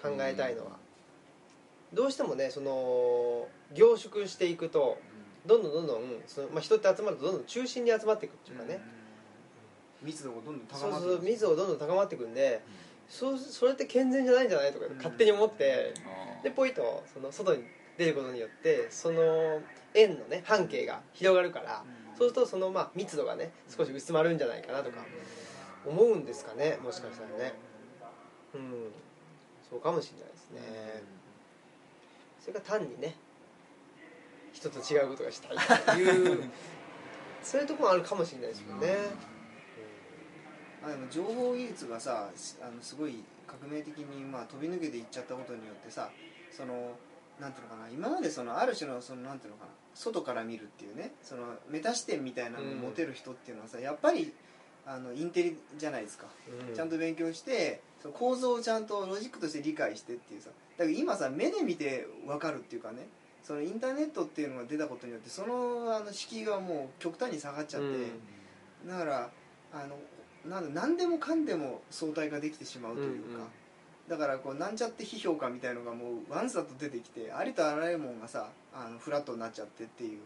[0.01, 0.85] 考えたいのは。
[1.93, 4.99] どうしてもねその凝縮していくと
[5.47, 8.81] どんどんどんどんその、まあ、人って集まるとどんどん中心に集まっていくっていうかね、
[10.03, 10.59] 密度がどん。
[10.59, 10.67] どん。
[10.67, 11.69] 高まってそう密度がどん。
[11.69, 11.79] どん。
[11.79, 12.35] 高まっていくん。
[12.35, 12.63] で
[13.09, 14.49] そうそれって健全じゃないん。
[14.49, 15.93] じゃないとか勝手に思って
[16.43, 17.65] でポイとその外に
[17.99, 19.61] 出ることによってその
[19.95, 21.85] 円のね半径が広がるから
[22.17, 24.39] そうするとそのまあ密度がね少し薄まるん。
[24.39, 25.05] じゃないかなとか
[25.87, 26.25] 思うん。
[26.25, 27.55] ですかねもしかしたらね
[28.55, 28.91] うん。
[29.69, 31.03] そうかもしれないですね
[32.41, 33.17] それが単にね
[34.71, 36.51] 人と違うことがしたいっていう。
[37.43, 38.97] そういうところもあるかもしれないですよね、
[40.81, 46.11] まあ、でも情報技術がさしあのすごい革命的にまあ飛び抜けていっちゃったことによってさ
[46.51, 46.93] その
[47.39, 54.33] なんていうのかな今までそのある種のそのなんていうのかな外から見るっていうねそのメタ視点みたいなのを持てる人っていうのはさ、やっぱり
[54.87, 56.27] あのインテリじゃないですか、
[56.69, 56.75] うん。
[56.75, 60.49] ちゃんと勉強してその構造をちゃんとロジックとして理解してっていうさ。
[60.79, 63.07] だから今さ目で見て分かるっていうかね
[63.45, 68.89] そのインターネットっていうのが出たことによってそのあの敷居がもう極端に下がっちゃって、うん。
[68.89, 69.31] だから
[69.73, 69.97] あの
[70.51, 73.49] なん何でもかんでも相対化できてしまうというか、うんうん。
[74.09, 80.21] だからこうなんちゃって批評家みたいのがもうワンサと出てきてありとあらゆるもんがさあのフラットになっちゃってっていう。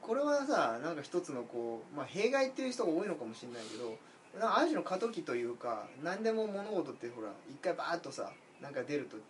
[0.00, 3.98] これはさなんか一つのこう、まあ、弊害っていう人が多いのかもしれないけど
[4.40, 8.30] ある種の過渡期というか何でも物事ってほら一回バーッとさ
[8.62, 9.22] なんか出るとこ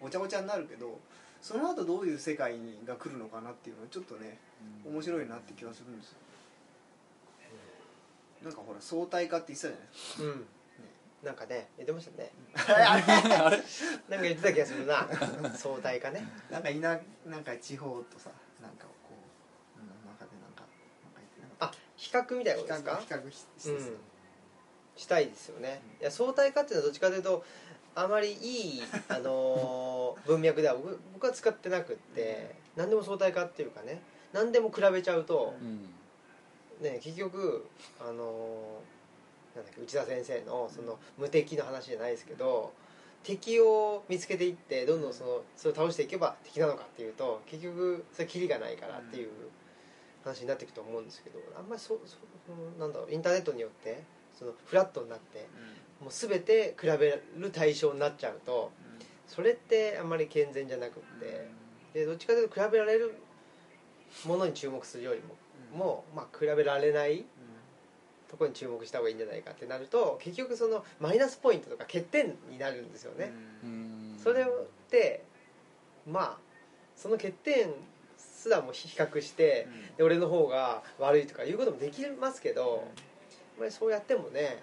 [0.00, 0.98] うごちゃごちゃになるけど
[1.40, 4.38] その後どういう世界にが来るのかなっていうのはちょっとね
[4.86, 6.18] 面白いなって気がするんですよ。
[8.42, 9.88] なんかほら相対化って言ってたじゃない？
[9.92, 10.46] ですかうん。
[11.24, 12.30] なんかね言ってましたね。
[12.56, 13.56] あ れ
[14.08, 15.08] なんか言ってた気がするな。
[15.56, 16.24] 相対化ね。
[16.50, 18.30] なんかいななんか地方とさ
[18.62, 19.14] なんかこ
[19.76, 20.62] ううん中でなんか
[21.02, 22.96] なんか言ってなかっあ比較みたいなことたですか？
[22.96, 23.44] 比較しし
[23.76, 23.98] てさうん。
[24.96, 25.80] したいですよね。
[26.00, 27.44] いや相対化っていうのはどっちかというと
[28.00, 35.94] あまりいい、あのー 文脈では僕僕は使ってなくって何でも相対化っていうかね何でも比べちゃうと、うん。
[36.80, 37.66] ね、結局、
[38.00, 42.72] あのーなんだっけ内田先生のその無敵の話じゃないですけど
[43.24, 49.30] 敵を見つけていってどんどんそのそれを倒していけば敵なのかっていうと結局それキリがないからっていう
[50.22, 54.04] 話になっていくと思うんですけどあんまりそそそのなんだろうインターネットによって
[54.38, 55.46] そのフラットになって
[56.00, 58.70] もう全て比べる対象になっちゃうと
[59.26, 61.48] それってあんまり健全じゃなくって
[61.92, 63.14] でどっちかというと比べられる
[64.26, 65.34] ものに注目するよりも
[65.76, 67.24] もう、まあ、比べられない
[68.28, 73.32] ところに注目した方がいいんじゃないかってなると結局そのマイナスポイントとか欠点になるんですよね、
[73.64, 74.18] うん。
[74.22, 74.46] それっ
[74.90, 75.24] て
[76.10, 76.36] まあ
[76.96, 77.70] その欠点
[78.16, 82.86] すらも比較してで俺の方が悪いとかいうこともできますけど、
[83.58, 84.62] まあ、そうやってもね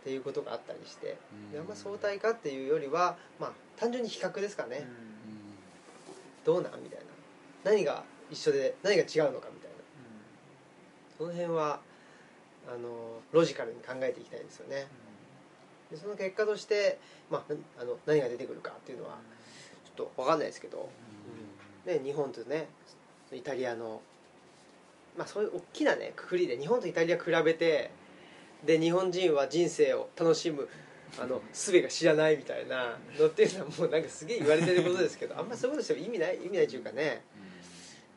[0.00, 1.52] っていうことがあったりしてうん。
[1.52, 6.44] であんま相対化っていうよりは、まあ、単純に比較ですかね、うん。
[6.44, 7.04] どうなんみたいな。
[7.64, 9.80] 何が一緒で何が違うのかみたいな。
[11.18, 11.80] その辺は
[12.66, 14.86] あのロジカルに考えていきたいですよね。
[15.90, 16.98] でその結果として、
[17.30, 19.18] まあ、なあの何が出てくるかっていうのは
[19.84, 20.88] ちょっと分かんないですけど、
[21.84, 22.68] ね、日本とね
[23.32, 24.00] イタリアの、
[25.18, 27.90] まあ、そういう大きなねくくりで日本とイタリア比べて
[28.64, 30.68] で日本人は人生を楽しむ
[31.18, 37.22] あの術が知らないみたいなのっていうのはもうなんかすげえ言われてることですけどあんまそういうことしても意味ない意味ないというかね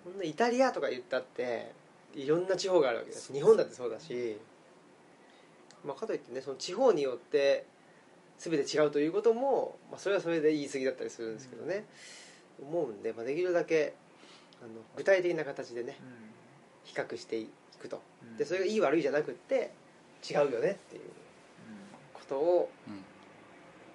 [0.03, 1.71] こんなイタリアとか言ったって
[2.13, 3.33] いろんな地方があるわけです。
[3.33, 4.37] 日本だってそうだし、
[5.83, 7.65] まあ、かといってねその地方によって
[8.37, 11.85] 全て違うということも、まあ、それはそれで言い過ぎだったりするんですけどね、
[12.61, 13.93] 思うんで、まあ、できるだけ
[14.61, 15.97] あの具体的な形でね
[16.83, 18.01] 比較していくと。
[18.37, 19.71] でそれがいい悪いじゃなくって
[20.23, 21.01] 違うよねっていう
[22.13, 23.03] ことをうん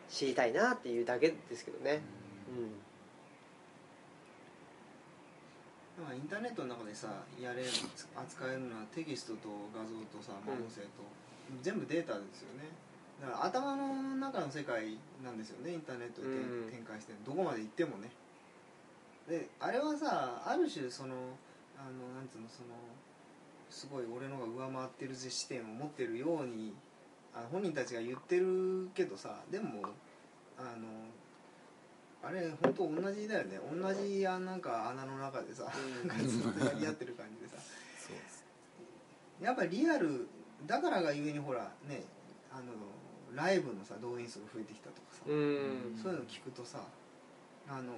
[0.09, 2.01] 知りたいなっていうだけですけどね、
[2.49, 2.53] う
[6.01, 6.03] ん。
[6.03, 7.09] まあインターネットの中でさ
[7.41, 7.69] やれる
[8.17, 11.05] 扱えるのはテキストと画像とさ、音声と、
[11.61, 12.65] 全部データですよね。
[13.21, 16.71] だから頭の中の世界なんですよねインターネットで展,、うん。
[16.71, 18.11] 展開してどこまで行ってもね。
[19.29, 21.15] であれはさある種その
[21.77, 22.73] あのなんつうのその
[23.71, 26.75] すごい俺のが上回ってる視点を持ってるように
[27.35, 29.83] あの本人たちが言ってるけどさでも
[30.59, 30.89] あの
[32.23, 33.61] あれ本当同じだよね。
[33.73, 35.71] 同じあなんか穴の中でさ、
[36.03, 36.29] うん。
[36.29, 37.55] ずっとやり合ってる感じでさ。
[39.41, 40.27] やっぱリアル
[40.67, 42.03] だからがゆえにほらね
[42.51, 42.73] あの
[43.37, 45.97] ライブのさ動員数が増えてきたとかさ、うん。
[46.03, 46.81] そういうの聞くとさ
[47.69, 47.93] あの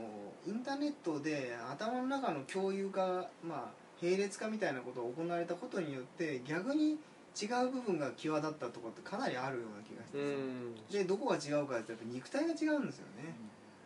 [0.47, 6.99] インターネットで頭の中の共有化まあ並列化みたいなことが行われたことによって逆に
[7.41, 10.87] 違う部分が際立ったところってかなりあるような気がしてさ、うん。
[10.91, 13.35] でどこが違うかってやっぱ肉体が違うんですよね。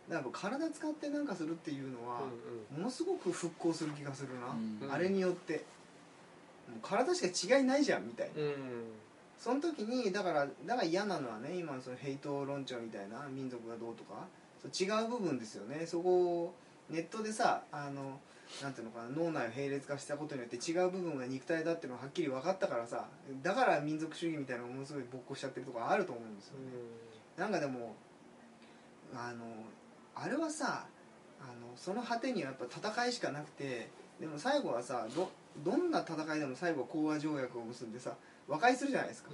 [0.09, 2.21] だから体使ってなんかするっていうのは、
[2.75, 4.93] ものすごく復興する気がするな、うん。
[4.93, 5.65] あれによって。
[6.69, 8.41] もう体しか違いないじゃんみたいな。
[8.41, 8.53] うん。
[9.37, 14.27] その時にだからだから嫌なのはね今のそのヘイト論調みたいな民族がどうとか。
[14.61, 15.85] そう違う部分ですよね。
[15.85, 16.53] そこを
[16.89, 18.19] ネットでさあの
[18.61, 23.05] なんていうのかな脳内を並列化したことによって違う部分が肉体だっていうのがはっきり分かったからさ
[23.43, 26.71] だから民族主義みたいなのがものすごい勃興しちゃってるところあると思うんですよね、
[27.37, 27.95] なんかでも
[29.13, 29.45] あの
[30.15, 30.85] あれはさ
[31.41, 33.89] あのその果てにはやっぱ戦いしかなくて
[34.19, 35.29] でも最後はさど
[35.63, 38.13] どんな戦いでも最後は講和条約を結んでさ
[38.47, 39.31] 和解するじゃないですか。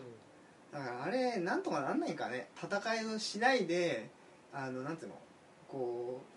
[0.71, 2.47] だからあれなんとかなんないかね。
[2.61, 4.09] 戦いをしないで
[4.53, 5.15] あのなんていうの
[5.67, 6.31] こう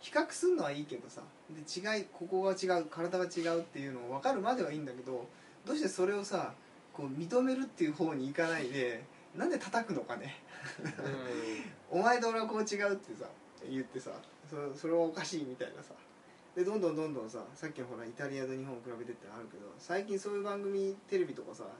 [0.00, 5.26] 比較するのはいいけどさで違いここが違う体が違うっていうのが分かるまではいいんだけど
[5.64, 6.54] どうしてそれをさ
[6.92, 9.04] こう認めるっていう方に行かないで
[9.36, 10.36] なんで叩くのかね。
[11.90, 13.28] お前と俺はこう違うってさ
[13.68, 14.10] 言ってさ
[14.48, 15.94] そそれはおかしいみたいなさ。
[16.56, 21.72] でどんどんどんどんささっきのほらイタリアと日本を比べてってあるけど最近そういう番組テレビとかさなん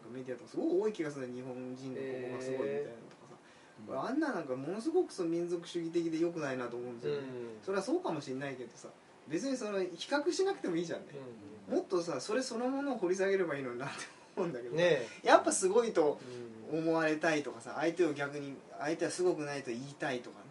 [0.00, 3.36] かメディアとかすごい多い気がするね日本人のここがすごいみたいなのとかさ、
[3.86, 7.28] 俺あんななんかものすごくその民族主義的で良くないなと思うんですよね、
[7.62, 8.88] それはそうかもしれないけどさ
[9.28, 11.06] 別にその比較しなくてもいいじゃんね、
[11.70, 13.94] もっとさそれそのものを掘り下げればいいのになって
[14.36, 16.18] 思うんだけど、ねやっぱすごいと
[16.72, 20.44] うん思われたいとかさ相手を逆に相手はすごくないと言いたいとかね。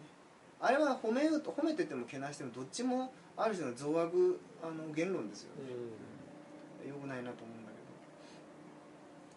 [0.60, 7.72] あれは褒めようと褒めててもけなしてもどっちもある種の増悪あの言論ですよね、よくないなと思うんだ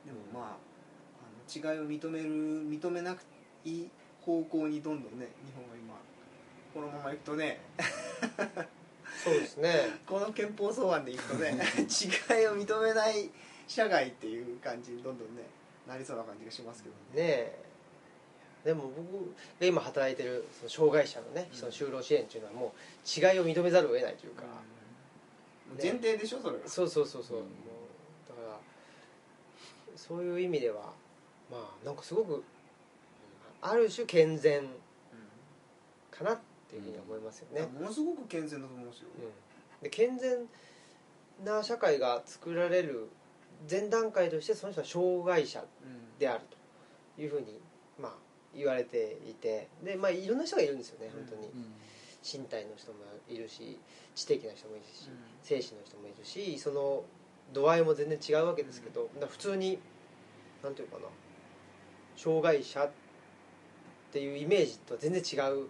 [0.06, 0.14] けど。
[0.14, 0.58] でもまあ
[1.20, 3.24] あの違いを認める認めなく
[3.64, 3.90] いい
[4.22, 5.96] 方向にどんどんね日本は今
[6.74, 7.60] このままいくとね
[9.26, 9.74] そうですね。
[10.06, 11.50] この憲法草案でいくとね
[11.82, 13.28] 違いを認めない
[13.68, 15.42] 社会っていう感じにどんどんね
[15.88, 17.28] なりそうな感じがしますけどね。
[17.28, 17.66] ねえ。
[18.66, 24.50] でも僕が今働いてるその障害者のねその就労支援っていうのはもう違いを認めざるを得ないというか、も
[25.74, 27.44] う前提でしょそれがそうそうそうそう、うん。
[27.46, 28.60] もうだから
[29.96, 30.94] そういう意味では
[31.50, 32.44] まあなんかすごく
[33.62, 34.68] ある種健全
[36.12, 36.40] かなっ
[36.76, 39.84] ていうふうに思いますよね、ものすごく健全だと思うんですよ、うん。
[39.84, 40.48] で健全
[41.44, 43.10] な社会が作られる
[43.70, 46.20] 前段階としてその人は障害者うん。
[46.20, 46.42] である
[47.16, 47.60] というふうに、
[48.00, 48.14] まあ、
[48.56, 51.74] 言われていてで、まあ、いろんな人がいるんですよね本当に、うん。
[52.24, 53.80] 身体の人もいるし
[54.16, 55.10] 知的な人もいるし、
[55.44, 57.04] 精神の人もいるしその
[57.54, 59.78] 度合いも全然違うわけですけど、普通に
[60.64, 61.04] なんていうかな
[62.18, 62.90] 障害者っ
[64.12, 65.68] ていうイメージとは全然違う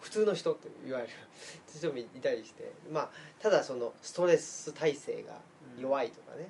[0.00, 1.12] 普通の人といわれる。
[1.76, 2.72] 人もいたりして。
[2.90, 5.40] まあただそのストレス耐性が
[5.78, 6.48] 弱いとかね、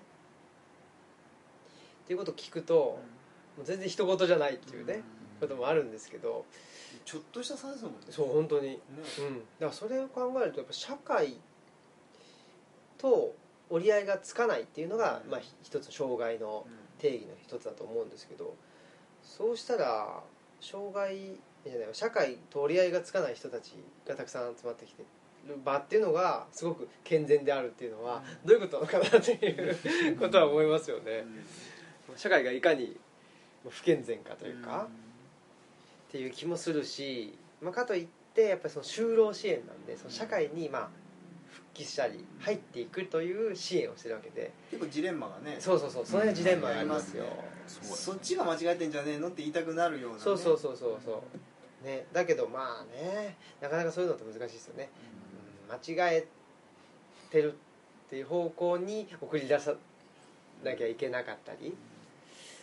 [2.04, 2.98] っていうことを聞くと、
[3.56, 5.02] もう全然人事じゃないっていうね、
[5.40, 6.44] こともあるんですけど。
[7.04, 7.98] ちょっとした差ですもんね。
[8.10, 8.70] そう本当に。
[8.70, 8.80] ね。
[9.20, 11.36] うん、だからそれを考えるとやっぱ社会
[12.98, 13.34] と
[13.70, 15.30] 折り合いがつかないっていうのが、うん。
[15.30, 16.66] まあ、ひ一つ障害の
[16.98, 18.54] 定義の一つだと思うんですけど。
[19.22, 20.22] そうしたら
[20.60, 21.36] 障害
[21.70, 23.74] じゃない社会と折り合いがつかない人たち
[24.06, 25.02] がたくさん集まってきて
[25.48, 31.24] る場っていうのがすごく健全であるっていうのはどういうことなのかなっていうことは思いますよね。
[32.16, 32.96] 社会がいかに
[33.68, 34.86] 不健全かというか、
[36.08, 40.88] っていう気もするし、まあ、かといってやっぱりその就労支援なんでその社会にまあ
[41.50, 44.52] 復帰したり入っていくという支援をしてるわけで。
[44.70, 47.24] 結構ジレンマがねそうそうそうその辺はジレンマがありますよ、
[47.66, 50.22] そうやねそっちが間違えてんじゃねえのって言いたくなるようなね。
[50.22, 51.22] そうそうそうそうそう
[51.84, 54.90] ねだけどまあねなかなかそういうのって難しいですよね、
[55.68, 56.26] うん、間違え
[57.30, 57.54] てる
[58.06, 59.74] っていう方向に送り出さ
[60.64, 61.76] なきゃいけなかったり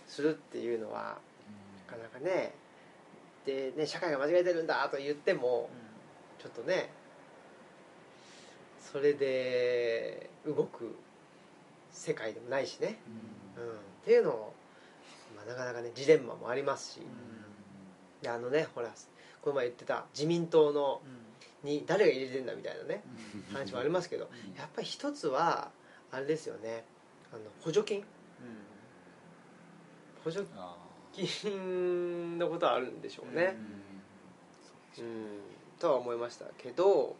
[0.08, 1.18] するっていうのは
[1.88, 2.54] なかなかね
[3.46, 5.70] でね社会が間違えてるんだと言っても
[6.40, 6.90] ちょっとね
[8.80, 10.96] それで動く
[11.92, 13.00] 世界でもないしね、
[13.58, 13.70] うん、っ
[14.06, 14.54] ていうのを、
[15.36, 17.02] まあ、なかなかねジレンマもありますし、
[18.24, 18.90] であのねほら
[19.42, 21.02] この前言ってた自民党の
[21.64, 23.04] に誰が入れてんだみたいなね
[23.54, 25.70] 話もありますけどやっぱり一つは
[26.12, 26.84] あれですよね
[27.32, 28.04] あの補助金
[30.24, 30.76] 補助あ
[31.14, 33.56] 金のことはあるんでしょうーね。
[34.98, 35.06] う、ん。
[35.06, 35.26] うん、
[35.80, 37.16] とは思いましたけど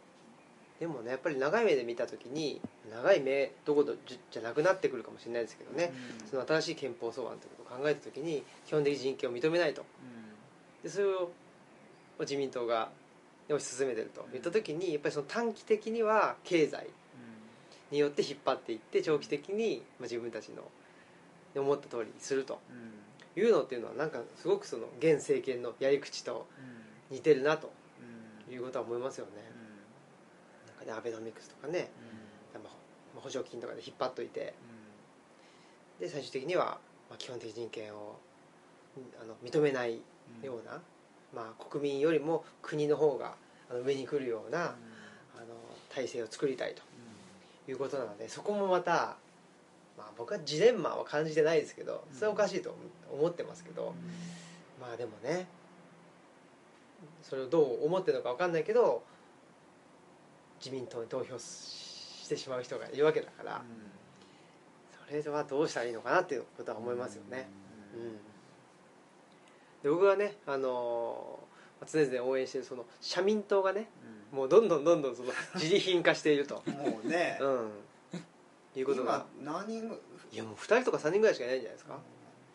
[0.80, 5.92] でもねやっぱり長い目で見た時に長い目どころじじゃなくなってくるかもしれないですけどね、
[6.28, 9.84] その新しい憲法草案ということを考えた時に基本的人権を認めないと
[10.84, 11.30] でそれを
[12.20, 12.90] 自民党が
[13.48, 16.86] 推し進めてるといった時にやっぱりその短期的には経済
[17.90, 20.62] によって引っ張っていって長期的にまあ自分たちの
[21.60, 22.60] 思った通りにすると
[23.36, 26.46] いうのっていうのはなんかすごくその現政権のやり口と
[27.10, 27.70] 似てるなと
[28.50, 29.32] いうことは思いますよね。
[30.66, 31.90] なんかねアベノミクスとかね、
[32.52, 34.54] まあ補助金とかで引っ張っといて
[36.00, 38.18] で最終的にはまあ基本的人権を
[38.96, 40.00] うんあの認めない
[40.42, 40.80] ような、
[41.34, 43.34] まあ、国民よりも国の方が
[43.84, 44.76] 上に来るような、
[45.36, 45.46] あの
[45.88, 46.82] 体制を作りたいと
[47.70, 49.16] いうことなのでそこもまた、
[49.96, 52.74] まあ、僕はジレンマは感じてないですけどそれはおかしいと
[53.12, 53.94] 思ってますけど、
[54.80, 55.46] まあでもね
[57.22, 59.02] それをどう思ってるのか分かんないけど
[60.58, 63.62] 自民党に投票してしまう人がいるわけだから、
[65.08, 67.48] それはどうしたらいいのかなっていうことは思いますよね。
[67.94, 68.33] うん
[69.84, 71.44] で僕がね、あのー
[71.86, 73.90] 常々応援してるその社民党がね
[74.32, 77.38] もうどんどんどんどんその自利品化していると、もうね。
[77.40, 77.70] うん、
[78.74, 79.26] いうことが。
[79.42, 80.00] 今何人ぐ
[80.32, 81.98] いやもう2人とか3人ぐらいしかいないんじゃないですか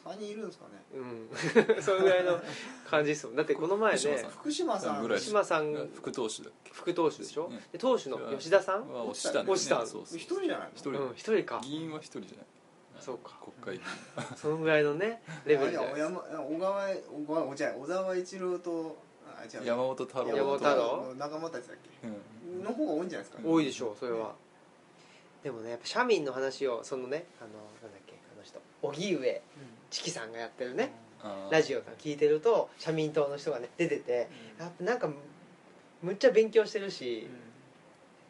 [0.05, 0.71] ？3人いるんですかね。
[0.95, 1.77] うん。
[1.83, 2.41] そのぐらいの
[2.89, 3.35] 感じですもん。
[3.35, 5.89] だってこの前ね福島さん福島さん。
[5.93, 6.71] 副投手だっけ？
[6.73, 7.61] 副投手でしょ、ね。
[7.71, 8.91] で投手の吉田さん？
[8.91, 9.59] は落ちたんだよね。
[10.17, 10.71] 人じゃないの？
[10.73, 10.89] 一人。
[10.91, 11.61] うん一人か。
[11.63, 12.45] 議員は一人じゃない
[13.01, 13.37] そうか。
[13.63, 13.83] 国会議
[14.17, 16.89] 員 そのぐらいのねレベルじゃないあじゃあ小山小川
[17.27, 18.97] 小川じゃあ小沢一郎と
[19.37, 19.65] あ違う。
[19.65, 20.27] 山本太郎。
[20.35, 20.97] 山本太郎。
[21.07, 22.07] の仲間たちだっけ？
[22.07, 22.63] うん。
[22.63, 23.49] の方が多いんじゃないですか？
[23.49, 24.35] 多いでしょうそれは。
[25.43, 27.49] でもねやっぱ社民の話をそのねあの
[27.81, 29.41] なんだっけあの人荻上
[29.89, 30.91] チキさんがやってるね
[31.23, 31.51] あー。
[31.51, 34.27] ラジオとか聞いてると社民党の人がね出てて
[34.59, 35.09] やっぱなんか
[36.01, 37.27] むっちゃ勉強してるし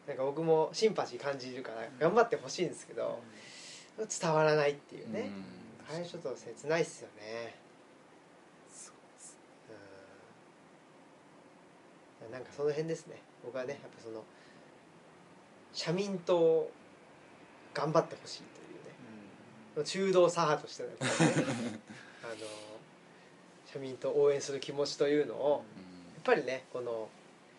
[0.06, 3.18] なんか僕もシンパシー感じるから頑張ってほしいんですけど
[3.98, 5.30] 伝わらないっていうね。
[5.88, 7.54] あれちょっと切ないっすよね。
[12.26, 12.32] うん。
[12.32, 13.20] なんかその辺ですね。
[13.44, 14.22] 僕はねやっぱその
[15.72, 16.70] 社民党
[17.74, 18.44] 頑張ってほしいと
[19.78, 19.84] いうね。
[19.84, 20.96] 中道左派としてのね。
[22.24, 22.34] あの
[23.72, 25.64] 社民党を応援する気持ちというのを
[26.14, 27.08] やっぱりねこの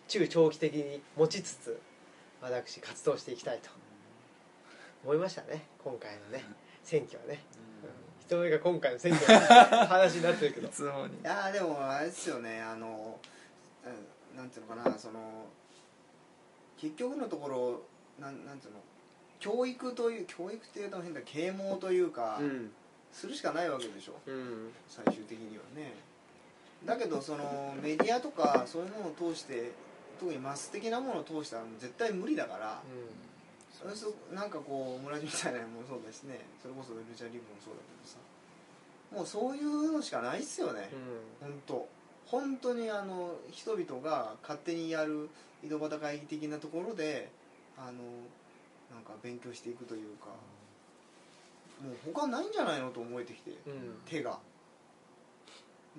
[0.08, 1.80] 中長期的に持ちつつ
[2.42, 3.70] 私活動していきたいと
[5.04, 6.44] 思いましたね今回のね
[6.82, 7.42] 選挙はね、
[7.82, 10.68] うん、人目が今回の選挙の話になってるけど。
[10.68, 11.14] いつの間に。
[11.14, 12.60] いやーでもあれですよね。
[12.60, 13.18] あの
[13.84, 15.46] うんなんていうのかなその
[16.78, 17.82] 結局のところ
[18.20, 18.80] なんなんていうの
[19.38, 22.70] 教育という教育っていうと変だ啓蒙というか、うん。
[23.12, 24.14] するしかないわけでしょ。
[24.26, 24.70] うん。
[24.88, 25.94] 最終的にはね。
[26.86, 29.70] だけどそのメディアとかそういうものを通して
[30.18, 33.31] 特にマス的なものを通したら絶対無理だから、それそ
[34.34, 36.40] なんかこう村地みたいなのもそうだしね。
[36.62, 38.18] それこそルチャリブもそうだけどさ。
[39.10, 40.90] もうそういうのしかないっすよね、
[41.42, 41.50] うん。
[41.50, 41.88] 本当。
[42.26, 45.28] 本当にあの人々が勝手にやる
[45.64, 47.30] 井戸端会議的なところで
[47.76, 47.92] あの
[48.94, 50.26] なんか勉強していくというか。
[51.82, 53.98] もう他ないんじゃないのと思えてきて、うん。
[54.06, 54.38] 手が。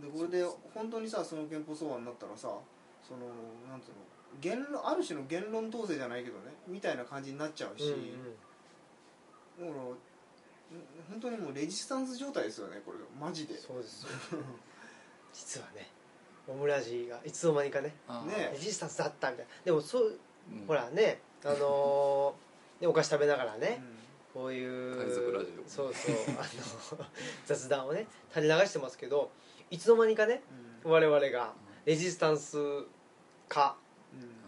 [0.01, 2.49] でこれで本当にさその憲法草案になったらさ
[3.07, 3.27] その
[3.69, 3.95] なんつうの
[4.41, 7.89] 言論ある種の言論統制じゃないけどねみたいな感じになっちゃうし、
[9.59, 9.73] だからん。
[11.09, 13.57] 本当にもうレジスタンス状態ですよねこれマジで。
[13.57, 14.09] そうですよ
[15.33, 15.87] 実はね
[16.47, 17.95] オムラジがいつの間にかね
[18.27, 19.45] ねレジスタンスだったみたい。
[19.45, 20.19] なでもそう
[20.51, 20.65] うん。
[20.67, 23.93] ほらねあのー ねお菓子食べながらうねん。
[24.33, 25.69] こういう海賊ラジオ。
[25.69, 27.05] そうそうあの
[27.45, 29.29] 雑談をね垂れ流してますけど
[29.69, 30.41] いつの間にかね
[30.83, 30.91] うん。
[30.91, 31.53] 我々が
[31.85, 32.57] レジスタンス
[33.47, 33.82] 化うん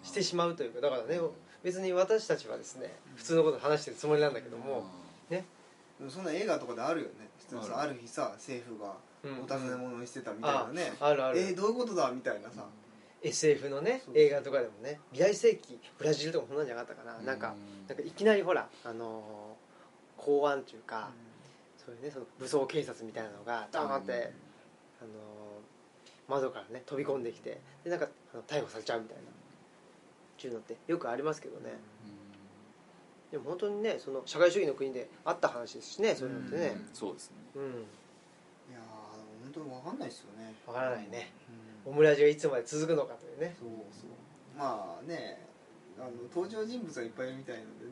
[0.04, 1.30] してしまうというかだからねうん。
[1.64, 4.86] 別に私たちはですね普通のことを話してるつもりなんだけども、
[5.30, 5.44] で
[6.00, 7.28] もそんな映画とかであるよね。
[7.40, 8.94] 普通にさあある日さ政府が
[9.24, 9.44] うん。
[9.44, 12.66] お尋ね者にしてたみたいなね、あるある、えー、どういうことだみたいなさ、
[13.24, 17.26] SF のね映画とかでもね未来世紀ブラジルとかそんなんじゃなかったかな、うん。
[17.26, 17.56] なんか
[17.88, 21.10] なんかいきなりほらあのー公安というか、
[21.78, 24.12] そういうねその武装警察みたいなのがドーンって、
[25.02, 25.12] あのー
[26.28, 29.24] 窓からね飛び込んできてでなんかあの逮捕されちゃうみたいな
[30.46, 31.74] っていうのってよくありますけどね、
[33.32, 37.38] でも本当にねその社会主義の国であった話ですしねそういうのってうんねそうですね。
[37.56, 37.64] うん。
[37.64, 37.66] い
[38.74, 38.82] やー
[39.44, 41.32] 本当に分かんないですよね、わからないね。
[41.86, 41.92] うん。
[41.94, 43.56] オムラジがいつまで続くのかというね。
[43.60, 44.10] そうそう。
[44.58, 45.42] まあね
[45.98, 47.92] あの登場人物はいっぱいいるみたいなのでね、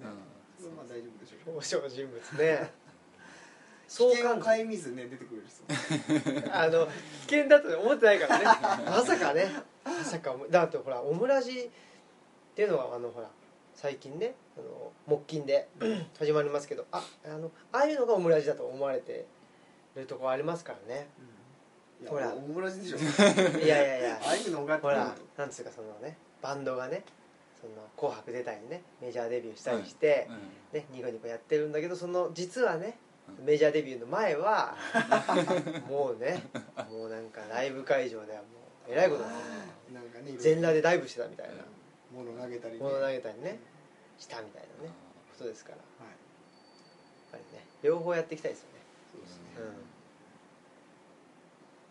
[0.59, 1.49] それはまあ大丈夫でしょう。
[1.49, 2.71] 表彰人物ね。
[3.87, 6.53] 危 そう険を感じ顧みずね出てくれる人。
[6.53, 6.85] あの
[7.27, 8.45] 危険だと思ってないからね。
[8.85, 9.49] まさかね。
[9.83, 11.71] まさかだってほらオムラジ
[12.53, 13.27] っていうのはあのほら
[13.73, 15.67] 最近ねあの木金で
[16.19, 19.25] 始まりますけどああのああいうのがオムラジだと思われて
[19.95, 21.07] るとこありますからね。
[22.01, 22.33] いやほら。
[22.33, 22.97] オムラジでしょ。
[22.97, 24.19] いやいやいや。
[24.23, 27.03] ああいうのがってほらなんつうかそのねバンドがね
[27.59, 30.79] その紅白出たりねメジャーデビューしたりして、うん。
[30.79, 32.97] ね、ニコニコやってるんだけどその実はね
[33.43, 34.75] メジャーデビューの前は
[35.89, 36.43] もうね
[36.91, 38.43] もうなんかライブ会場ではも
[38.89, 40.41] うえらいことになってなんかねいろいろ。
[40.41, 41.53] 全裸でダイブしてたみたいな
[42.13, 42.79] 物投げたりね。
[42.79, 43.59] 物投げたりね。
[44.17, 44.93] したみたいなね。
[45.31, 45.77] ことですから。
[45.77, 46.17] やっはい
[47.31, 48.79] ぱりね両方やっていきたいですよね、
[49.11, 49.43] そうですね。
[49.57, 49.73] うん、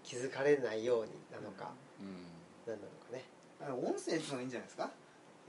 [0.03, 2.25] 気づかれないようになのかうん。
[2.67, 3.25] 何なのかね。
[3.61, 4.91] あの音声っていうのがいいんじゃないですか？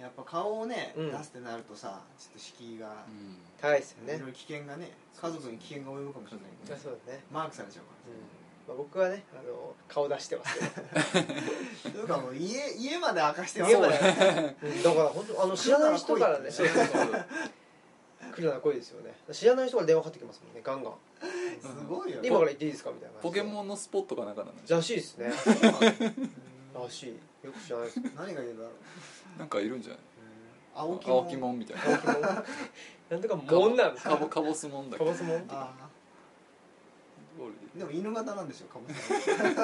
[0.02, 1.12] やっぱ顔をね、うん。
[1.12, 3.38] 出すってなるとさちょっと敷居が、うん。
[3.62, 4.16] 高いですよね。
[4.16, 10.72] いろいろ危険がね家族に危険が及ぶかもしれないいけど、やそうだね、マークされちゃうかうんまあ、僕はねあの顔出してますけど。
[11.28, 13.72] ら というかもう家家まで明かしてます。
[13.74, 13.94] 家まで。
[13.94, 16.50] だから本当あの 知らない人からね。
[16.52, 17.26] そうそうそう。
[18.34, 19.14] 来るなら来いですよね。
[19.32, 20.94] 知らない人から電話かかってきますもんねガンガン。
[21.62, 22.22] すごいよ。
[22.22, 25.32] で今から行っていいですかみたいなポケモンのスポットかなんかなんでらしいですね。
[26.74, 27.20] らしい。
[27.46, 28.00] よく知らないです。
[28.16, 29.40] 何が言うんだろう。
[29.40, 30.00] なんかいるんじゃない？
[30.76, 31.84] 青木青木門みたいな。
[31.94, 32.22] 青木もん
[33.10, 35.06] なんとかもんなんですかかぼかぼすもんだけ？
[35.06, 35.46] どかぼすもん。
[35.50, 35.72] あ
[37.38, 38.94] ゴールあでも犬型なんでしょかもし
[39.28, 39.56] れない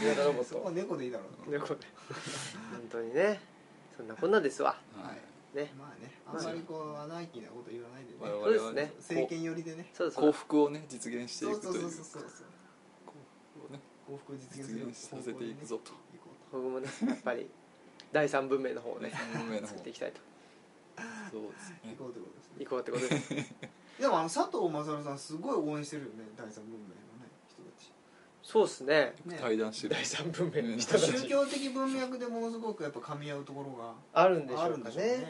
[0.00, 1.50] 新潟ロボットそこは猫でいいだろう。
[1.50, 1.74] 猫。
[1.74, 1.86] で
[2.72, 3.40] 本当にね。
[3.96, 4.76] そんなこんなですわ。
[4.96, 5.16] ははい。
[5.54, 5.72] いね。
[5.78, 8.16] まあねあんまりこうアナーキーなこと言わないでね。
[8.20, 8.92] 我々そうですね。
[8.98, 9.86] 政権寄りでね。
[9.94, 12.22] そうです幸福をね実現していそうそうくというそうそうそう。
[13.06, 13.12] 幸
[13.62, 15.92] 福をね幸福を実現す実る現させていくぞと。
[15.92, 17.48] 行こ僕もねやっぱり
[18.12, 19.68] 第三文明の方をね運命の方。
[19.68, 20.20] 作っていきたいと
[21.30, 21.80] そうですね。
[21.86, 22.56] う行こうということですね。
[22.58, 27.92] 行こうってことですでもあの佐藤勝さんすごい応援してるよね第三文明のね人たち。
[28.42, 29.14] そうっすね。
[29.24, 29.38] ね。
[29.40, 29.94] 対談してる。
[29.94, 31.12] 第三文明の人たち。
[31.12, 35.16] 宗教的文脈でものすごくやっぱ噛み合うところがあるんでしあょうかるんでしょうね。
[35.18, 35.26] ね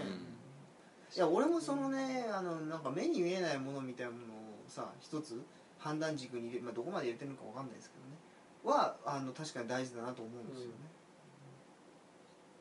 [1.14, 4.26] いや俺もそのねあのなんか目に見えないものみたいなものを
[4.66, 5.40] さ一つ
[5.78, 8.76] 判断軸に入れ、まあ、どこまで入れてるのかわかんないですけどね。
[8.76, 10.72] はあの確かに大事だなと思うんですよね、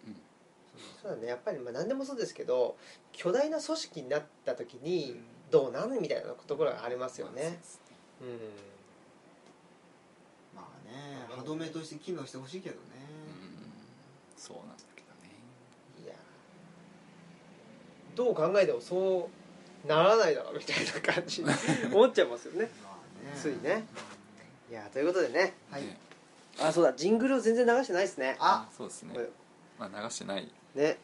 [0.07, 0.15] うん。
[1.01, 1.27] そうだね。
[1.27, 2.77] やっぱりまあ何でもそうですけど
[3.11, 7.59] 巨大な組織になった時にうんどうなんみたいなところがありますよね。
[8.21, 8.27] うん。
[10.53, 12.81] まあね歯止めとして機能してほしいけどね、
[14.35, 14.37] うん。
[14.37, 15.29] そうなんだけどね。
[16.03, 16.13] いや。
[18.15, 19.29] どう考えてもそ
[19.85, 21.41] うならないだろうみたいな感じ。
[21.41, 21.49] に
[21.95, 22.69] 思っちゃいますよね。
[22.83, 23.41] まあね。
[23.41, 23.85] ついね。
[24.69, 25.53] いやということでね。
[25.71, 25.97] はい、ね。
[26.59, 26.91] あそうだ。
[26.91, 28.35] ジングルを全然流してないですね。
[28.41, 28.67] あ。
[28.75, 29.17] そうですね。
[29.79, 30.51] まあ流してない。
[30.73, 30.97] ね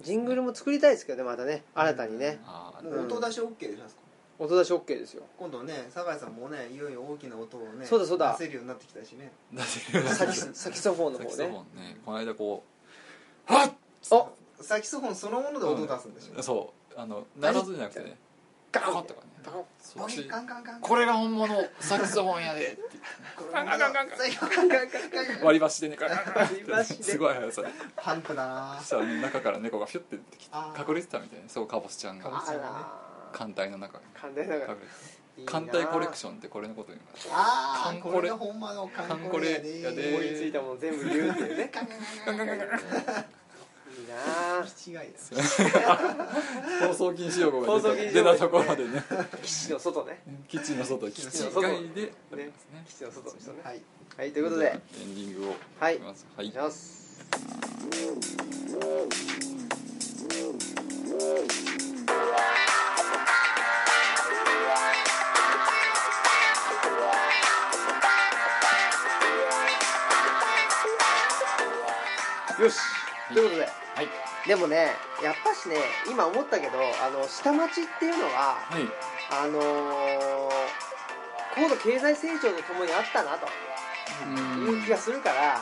[0.00, 1.62] ジングルも作りたいですけどねまたね。
[1.74, 2.40] 新たにね。
[2.46, 5.24] ああもう音出し OK でしょ音出し OK ですよ。
[5.36, 8.36] 今度ね酒井さんもねいよいよ大きな音をねそうだそうだ。
[8.38, 9.32] 出せるようになってきたしね。
[9.52, 12.64] 出せるサキサキソフォンのサキソフォ方ねンねこの間こ
[13.48, 13.72] うはっ！
[14.10, 14.26] あ
[14.60, 17.00] サキソフォンそのもので音出すんでしょ、そう。
[17.00, 18.16] あの鳴らすんじゃなくてね。
[18.70, 19.27] ガンガコッとかねガン
[20.80, 22.78] これが本物サクソフォンやで
[25.42, 25.96] 割り箸でね
[26.84, 27.68] すごい速さで。
[27.96, 28.76] パンクだな。
[28.80, 30.16] そしたら中から猫がフュッて
[30.78, 31.48] 隠れてたみたいな。
[31.48, 32.30] そうかぼすちゃんが。
[33.32, 34.04] 艦隊の中に。
[34.14, 34.76] 艦隊の中
[35.46, 41.70] 艦隊コレクションってこれのこと言いますああこれほんまの艦コレやで思いついたもの全部言うっていうね。
[43.98, 45.02] いいな。
[45.02, 45.34] 違いです
[46.86, 49.02] 放送禁止用語が放送禁止用語出た出たところでね。
[49.42, 50.22] 基地の外ね。
[50.46, 51.62] 基地の外基地の外。
[51.62, 52.02] 外で。
[52.02, 52.12] ね。
[52.86, 53.60] 基地の外の人ね。
[53.64, 53.82] はい。
[54.16, 54.66] はいということで。
[54.66, 56.26] エンディングをはいいきます。
[56.36, 56.50] はい。
[56.50, 57.08] します
[72.60, 72.76] よし。
[73.32, 73.62] ということで。
[73.62, 73.77] はい
[74.48, 75.76] でもねやっぱしね
[76.10, 78.82] 今思ったけどあの下町っていうのははい。
[79.30, 80.48] あのー
[81.54, 83.46] 高度経済成長とともにあったなと
[84.70, 85.60] いう気がするから、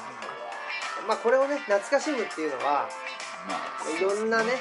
[1.09, 2.87] まあこれをね懐かしむっていうのは
[3.49, 4.61] まあいろんなねいい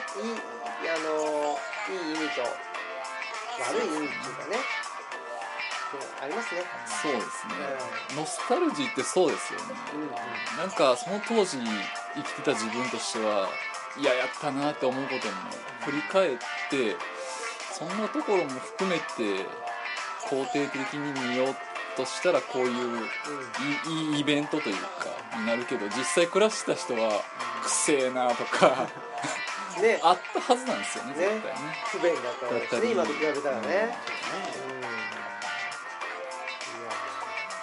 [0.89, 4.57] あのーいい意味と悪い意味っていうかね
[6.21, 6.61] ありますね。
[7.01, 7.53] そうですね。
[8.15, 9.65] ノスタルジーってそうですよね。
[9.93, 10.09] うんうん。
[10.57, 11.57] なんかその当時
[12.15, 13.49] 生きてた自分としては
[13.97, 15.33] いややったなって思うことも
[15.85, 16.37] 振り返っ
[16.69, 16.95] て
[17.73, 19.45] そんなところも含めて
[20.29, 21.55] 肯定的に見よう
[21.95, 22.73] としたらこういう
[23.87, 27.21] いいいいイベントというかになるけど実際暮らした人は
[27.63, 28.87] くせえなとか
[29.77, 29.99] うんね。
[30.03, 31.19] あったはずなんですよねね。
[31.19, 31.59] 絶対ね。
[31.91, 33.97] 不便だったですね今と比べたらね。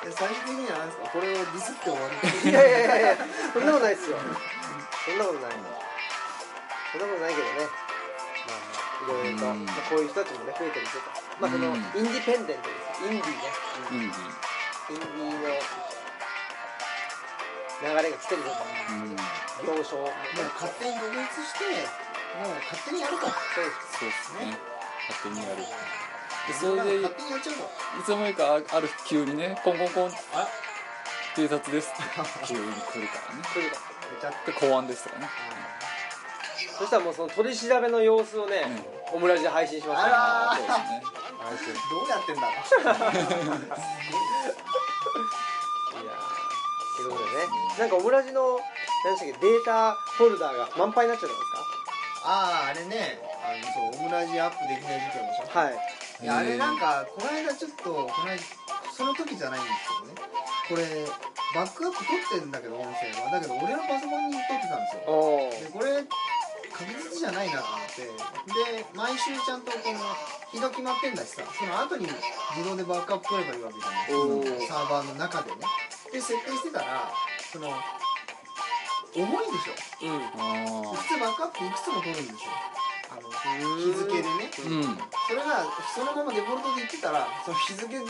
[0.05, 0.79] で最終的には
[1.13, 2.15] これをディスって終わる。
[2.51, 3.17] いやいやいや
[3.53, 4.19] そんなことないですよ。
[5.05, 5.51] そんなことない
[6.93, 7.65] そんなことないけどね。
[8.45, 9.65] まあまあいろいろと、うん。
[9.65, 11.17] まあ、こういう人たちもね増えてるとか。
[11.41, 11.81] まあその、うん。
[11.81, 13.09] インディペンデントです。
[13.09, 13.49] インディね。
[13.91, 14.43] インディ
[14.93, 15.57] インディの
[17.83, 18.63] 流れが来てるぞと
[18.93, 19.17] うん。
[19.17, 20.03] 行商も。
[20.05, 20.13] もう
[20.55, 21.65] 勝手に独立して
[22.37, 23.99] もう勝手にやるとそうです。
[23.99, 24.59] そうですね。
[25.09, 25.65] 勝手にやる
[26.47, 27.63] でそそれで勝手にやっちゃうと
[28.01, 30.11] いつの間にかあある日急にねコンコンコン。
[30.35, 30.49] あ。
[31.35, 31.91] 警察です。
[31.91, 31.97] っ
[32.45, 33.43] て急に来るからね。
[33.53, 33.79] 来ると
[34.15, 35.29] めちゃで公安ですとかね
[36.79, 38.63] そしたらもうその取り調べの様子をね、
[39.13, 40.07] オムラジで配信しました。
[40.53, 41.03] あらそうですね。
[41.43, 42.43] 配信いどうやってんだ？
[42.43, 42.51] ろ
[45.99, 46.27] うやー
[46.97, 47.47] ということでね。
[47.79, 48.59] なんかオムラジの
[49.05, 51.53] 何でしたっけデータフォルダーが満杯になっちゃったんです
[52.25, 53.19] あああれね。
[53.43, 55.75] あのそうオムラジアップできない事件でしょかはい。
[56.23, 58.39] いやあれなんかこの間ちょっとこの間
[58.95, 59.75] その時じゃないんです
[60.07, 60.31] けどね。
[60.69, 60.87] これ
[61.55, 63.31] バックアップ取ってんだけど音声は。
[63.33, 65.11] だけど俺のパソコンに撮ってたんですよ。
[65.11, 66.07] おおでこれ
[66.87, 68.03] 確実じゃないなと思って。
[68.07, 69.99] で毎週ちゃんとこの
[70.51, 72.07] 日が決まってんだしさその後に
[72.57, 74.07] 自動でバックアップ取ればいいわけじゃな
[74.61, 74.67] い。
[74.67, 75.57] サーバーの中でね。
[76.13, 77.11] で設定してたら
[77.53, 77.73] その
[79.15, 80.09] 重いんでしょ。
[80.09, 80.23] うん。
[80.23, 82.53] あ普通バックアップいくつも取るんですよ
[83.13, 83.29] あの
[83.77, 84.49] 日付でね。
[84.49, 84.99] あうん。
[85.29, 85.65] それが
[85.95, 88.05] そのままデフォルトで言ってたらその日付ず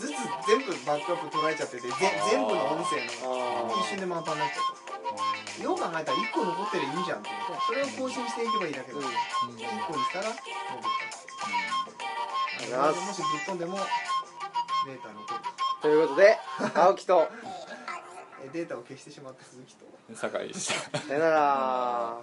[0.00, 0.16] ずつ
[0.48, 1.92] 全部バックアップ取られちゃっててぜ
[2.30, 4.85] 全部の音声のあ一瞬で満タンになっちゃった
[5.62, 7.30] よう考えたら1個残ってりゃいいじゃんって
[7.66, 9.04] それを更新していけばいいだけど、うん。
[9.04, 9.10] 1
[9.86, 11.16] 個にしたら残った
[12.56, 13.06] うございます。
[13.06, 13.78] もしぶっ飛んでも
[14.86, 15.40] データ残る
[15.82, 16.38] ということで
[16.74, 17.28] 青木と
[18.44, 19.86] えデータを消してしまった鈴木と。
[20.14, 20.98] 酒井でした。
[20.98, 22.20] さよなら